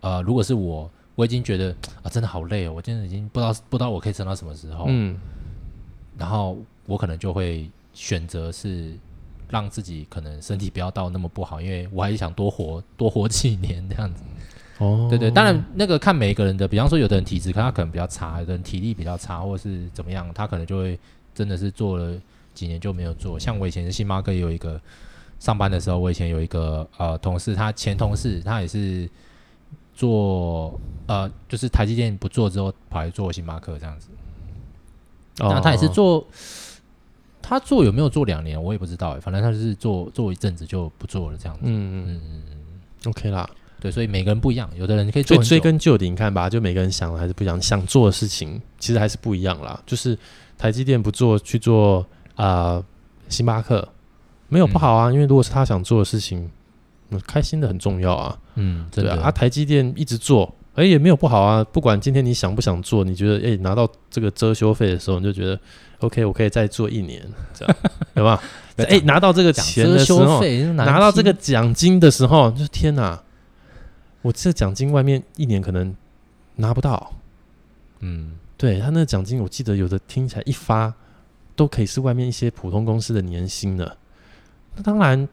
[0.00, 5.18] 呃，如果是我，我已经觉得啊，真的好累哦，我今天已经不知道不知道我可以撑到什么时候，嗯，
[6.16, 8.96] 然后我可能就会选择是
[9.50, 14.22] 让自己可能身体不要到那么不好，因为我还是想多活多活几年这样子。
[14.78, 20.98] 哦，对对，当然那个看每一个人的，比方说有的人体质，可他可能比较差，有的人体力比较差，或者是怎么样，他可能就会
[21.34, 22.16] 真的是做了
[22.54, 23.38] 几年就没有做。
[23.38, 24.80] 像我以前是星巴克有一个
[25.40, 29.08] 上班的时候，我以前有一个呃同事，他前同事他也是
[29.94, 34.08] 做呃就是台积电不做之后跑来做星巴克这样子，
[35.38, 36.24] 然后他也是做，
[37.42, 41.62] 他做有没有做两年我也不知道哎，反正他就是做做一阵子就不做了这样子。
[41.64, 43.48] 嗯嗯嗯嗯，OK 啦。
[43.80, 45.36] 对，所以每个人不一样，有的人可以做。
[45.36, 49.80] 所以追根究底，你看吧，就每个人想的还是不一样，想做的事情其实还是不一样啦。
[49.86, 50.18] 就是
[50.56, 52.04] 台积电不做，去做
[52.34, 52.84] 啊、呃，
[53.28, 53.86] 星巴克
[54.48, 56.50] 没有不好啊，嗯、因为如果是他想做的事情，
[57.10, 58.36] 嗯，开心的很重要啊。
[58.56, 59.18] 嗯，对啊。
[59.22, 61.62] 啊，台积电一直做，哎，也没有不好啊。
[61.64, 65.58] 不管今天你想不想做，你觉得哎拿到这个遮羞费的时候，你就觉得
[66.00, 67.22] OK，我可以再做一年，
[67.54, 67.76] 这样
[68.16, 68.38] 有没有？
[68.84, 70.42] 哎，拿到这个钱的时候，
[70.74, 73.20] 拿到这个奖金的时候，就是天哪！
[74.22, 75.94] 我这奖金外面一年可能
[76.56, 77.14] 拿不到，
[78.00, 80.92] 嗯，对他那个奖金，我记得有的听起来一发
[81.54, 83.96] 都可以是外面一些普通公司的年薪了。
[84.74, 85.28] 那当然，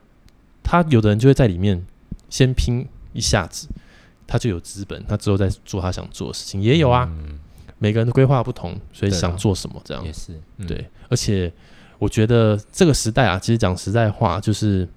[0.64, 1.86] 他有的人就会在里面
[2.30, 3.68] 先拼一下子，
[4.28, 7.08] 他就有资本，他之后再做他想做的事情也有啊。
[7.10, 7.40] 嗯，
[7.80, 10.90] 每个人的规划不同，所以想做什么这样也是对。
[11.10, 11.52] 而且
[12.00, 14.88] 我觉得这个时代啊，其实讲实在话，就是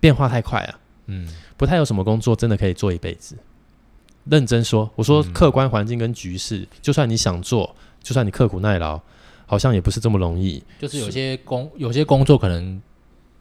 [0.00, 0.80] 变化太快啊。
[1.08, 1.28] 嗯。
[1.56, 3.36] 不太有什么工作真的可以做一辈子。
[4.30, 9.00] 认真说，我说客观环境跟局势，嗯、就算你想做，就算你刻苦耐劳，
[9.46, 10.62] 好像也不是这么容易。
[10.78, 12.82] 就是有些工，有些工作可能，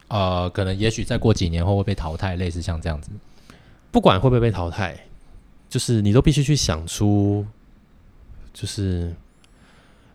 [0.07, 3.11] 呃，可能也许再过几年后会被淘汰，类似像这样子。
[3.91, 4.97] 不管会不会被淘汰，
[5.67, 7.45] 就是你都必须去想出，
[8.53, 9.13] 就是，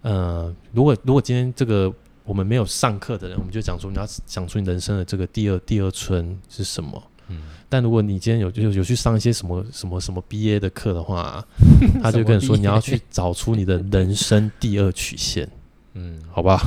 [0.00, 1.92] 呃，如果如果今天这个
[2.24, 7.02] 我们没有上课的人，我们就讲出你要想出你人生的这个第二第二春是什么。
[7.32, 11.44] 嗯，但如果你今天有有有去上一些什么什么什么 BA 的课的话，
[12.02, 15.48] 他就跟你说你要去找出你的人生第二曲线，
[15.94, 16.60] 嗯，好吧？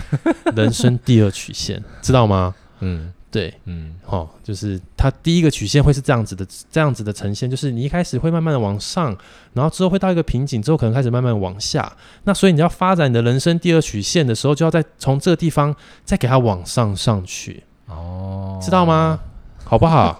[0.56, 2.54] 人生第二曲线，知道吗？
[2.80, 3.12] 嗯。
[3.28, 9.14] 对，嗯，好、哦，就是它第一个曲线会是这样子的，这样子的呈现，就是你一开始会慢慢的往上，
[9.52, 11.92] 然后之后会到一个瓶颈，之后可能开始慢慢往下。
[12.24, 17.62] 那所以你要发展你的人生第二曲线的时候，就要再从这个地方再给它往上上去。
[17.88, 19.20] 哦，知道吗？
[19.66, 20.18] 好不好？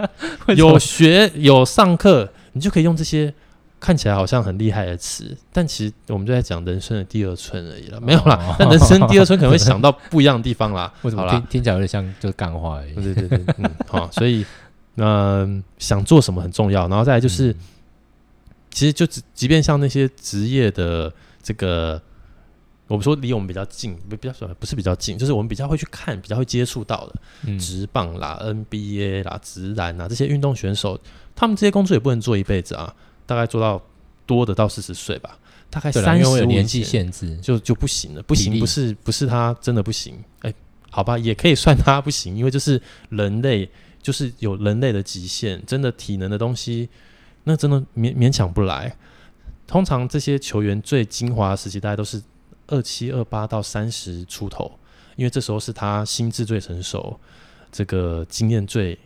[0.56, 3.34] 有学有上课，你就可以用这些。
[3.80, 8.34] 看起来好像很厉害的词，但其实我们就在讲人生的第二春而已了，没有啦。
[8.36, 10.90] 哦、但人生第二春可能会想到不一样的地方啦。
[11.04, 12.94] 为什么听听起来有点像就是干话而已？
[12.94, 14.42] 对对对，嗯，好，所以
[14.96, 17.56] 嗯、呃，想做什么很重要，然后再来就是，嗯、
[18.70, 22.00] 其实就即即便像那些职业的这个，
[22.86, 27.14] 我们说离我们比较近，不比较不是比较近，就是我们比较会去看、比较会接触到的，
[27.46, 31.00] 嗯，直棒啦、NBA 啦、直篮啦这些运动选手，
[31.34, 32.94] 他们这些工作也不能做一辈子啊。
[33.26, 33.80] 大概做到
[34.26, 35.38] 多的到四十岁吧，
[35.70, 40.54] 大概三十五年纪限制就就不行了，不行不是不是他真的不行，哎、欸，
[40.90, 42.78] 好吧，也可以算他不行，因为就是
[43.08, 43.66] 人类
[44.02, 46.86] 就是有人类的极限，真的体能的东西
[47.44, 48.94] 那真的勉勉强不来。
[49.66, 52.22] 通常这些球员最精华的时期，大概都是
[52.66, 54.78] 二七二八到三十出头，
[55.16, 57.18] 因为这时候是他心智最成熟，
[57.70, 58.98] 这个经验最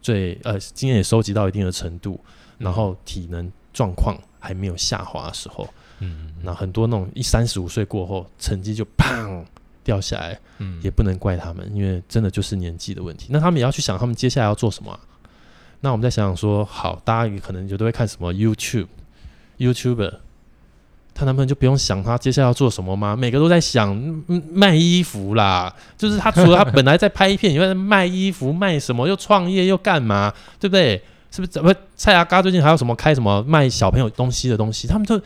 [0.00, 2.20] 最呃经验也收集到一定的程度。
[2.58, 9.44] 然后体能状况还没有下滑的时候，嗯，那很多那种一三十五岁过后，成绩就砰
[9.82, 13.26] 掉下来，嗯，也不能怪他们，因为真的就是年纪的问题。
[13.30, 15.00] 那他们也要去想，他们接下来要做什么啊？
[15.80, 20.18] 那我们再想想说，好，大家可能就都会看什么 YouTube，YouTuber，
[21.14, 23.14] 他男朋友就不用想她接下来要做什么吗？
[23.14, 23.94] 每个都在想
[24.50, 31.02] 卖衣服啦，就是她除了她 本来在拍片以外，卖衣服卖什么，又创业又干嘛，对不对？
[31.30, 31.52] 是不是？
[31.52, 34.86] 怎么蔡阿嘎最近还有什么开什么卖小朋友东西的东西？
[34.86, 35.20] 他们就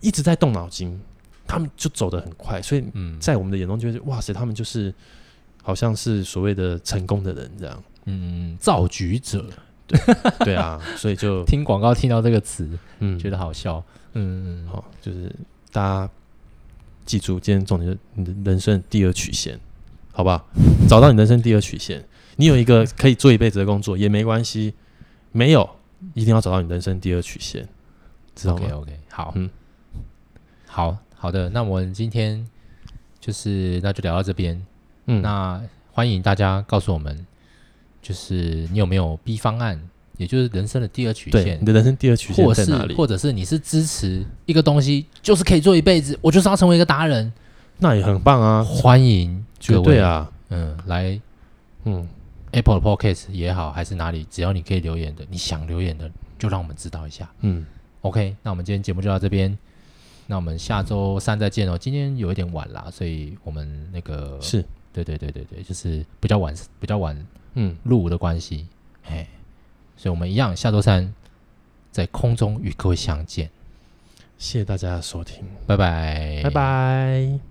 [0.00, 1.00] 一直在动脑筋，嗯、
[1.46, 2.84] 他们就走得很快，所以
[3.18, 4.92] 在我们的眼中就是哇塞，他们就是
[5.62, 7.82] 好像是所谓的成功的人这样。
[8.04, 9.44] 嗯，造局者，
[9.86, 9.98] 对
[10.40, 12.68] 对啊，所以就 听广告听到这个词，
[13.00, 13.82] 嗯，觉得好笑。
[14.18, 15.34] 嗯嗯，好，就是
[15.70, 16.10] 大家
[17.04, 19.58] 记住今天重点，是你的人生第二曲线，
[20.12, 20.44] 好不好？
[20.88, 22.04] 找到你人生第二曲线，
[22.36, 24.74] 你有一个可以做一辈子的工作也没关系。
[25.30, 25.68] 没有，
[26.14, 27.68] 一定要找到你人生第二曲线，
[28.34, 29.48] 知道吗？OK，OK，好，嗯，
[30.66, 32.44] 好好的，那我们今天
[33.20, 34.64] 就是那就聊到这边，
[35.06, 35.62] 嗯，那
[35.92, 37.26] 欢迎大家告诉我们，
[38.00, 39.78] 就是你有没有 B 方案，
[40.18, 42.94] 也就是人生的第二曲线，你的人生第二曲线在哪里？
[42.94, 47.32] 或者是你是支持一个东西，就是可以做一辈子，我就是要成为一个达人，
[47.78, 48.62] 那也很棒啊！
[48.62, 51.18] 欢迎，绝对啊，嗯，来，
[51.84, 52.06] 嗯。
[52.50, 57.30] Apple Podcast 也好，还是哪里，只要你可以留言的，你想留言的，就让我们知道一下。
[57.42, 57.66] 嗯
[58.00, 59.56] ，OK，那我们今天节目就到这边，
[60.26, 61.76] 那我们下周三再见哦。
[61.76, 64.64] 今天有一点晚啦，所以我们那个是，
[64.94, 67.14] 对对对对对，就是比较晚，比较晚，
[67.52, 68.66] 嗯，入伍的关系，
[69.02, 69.26] 嘿，
[69.98, 71.12] 所以我们一样下周三
[71.92, 73.50] 在空中与各位相见。
[74.38, 77.47] 谢谢大家的收听，拜拜，拜拜。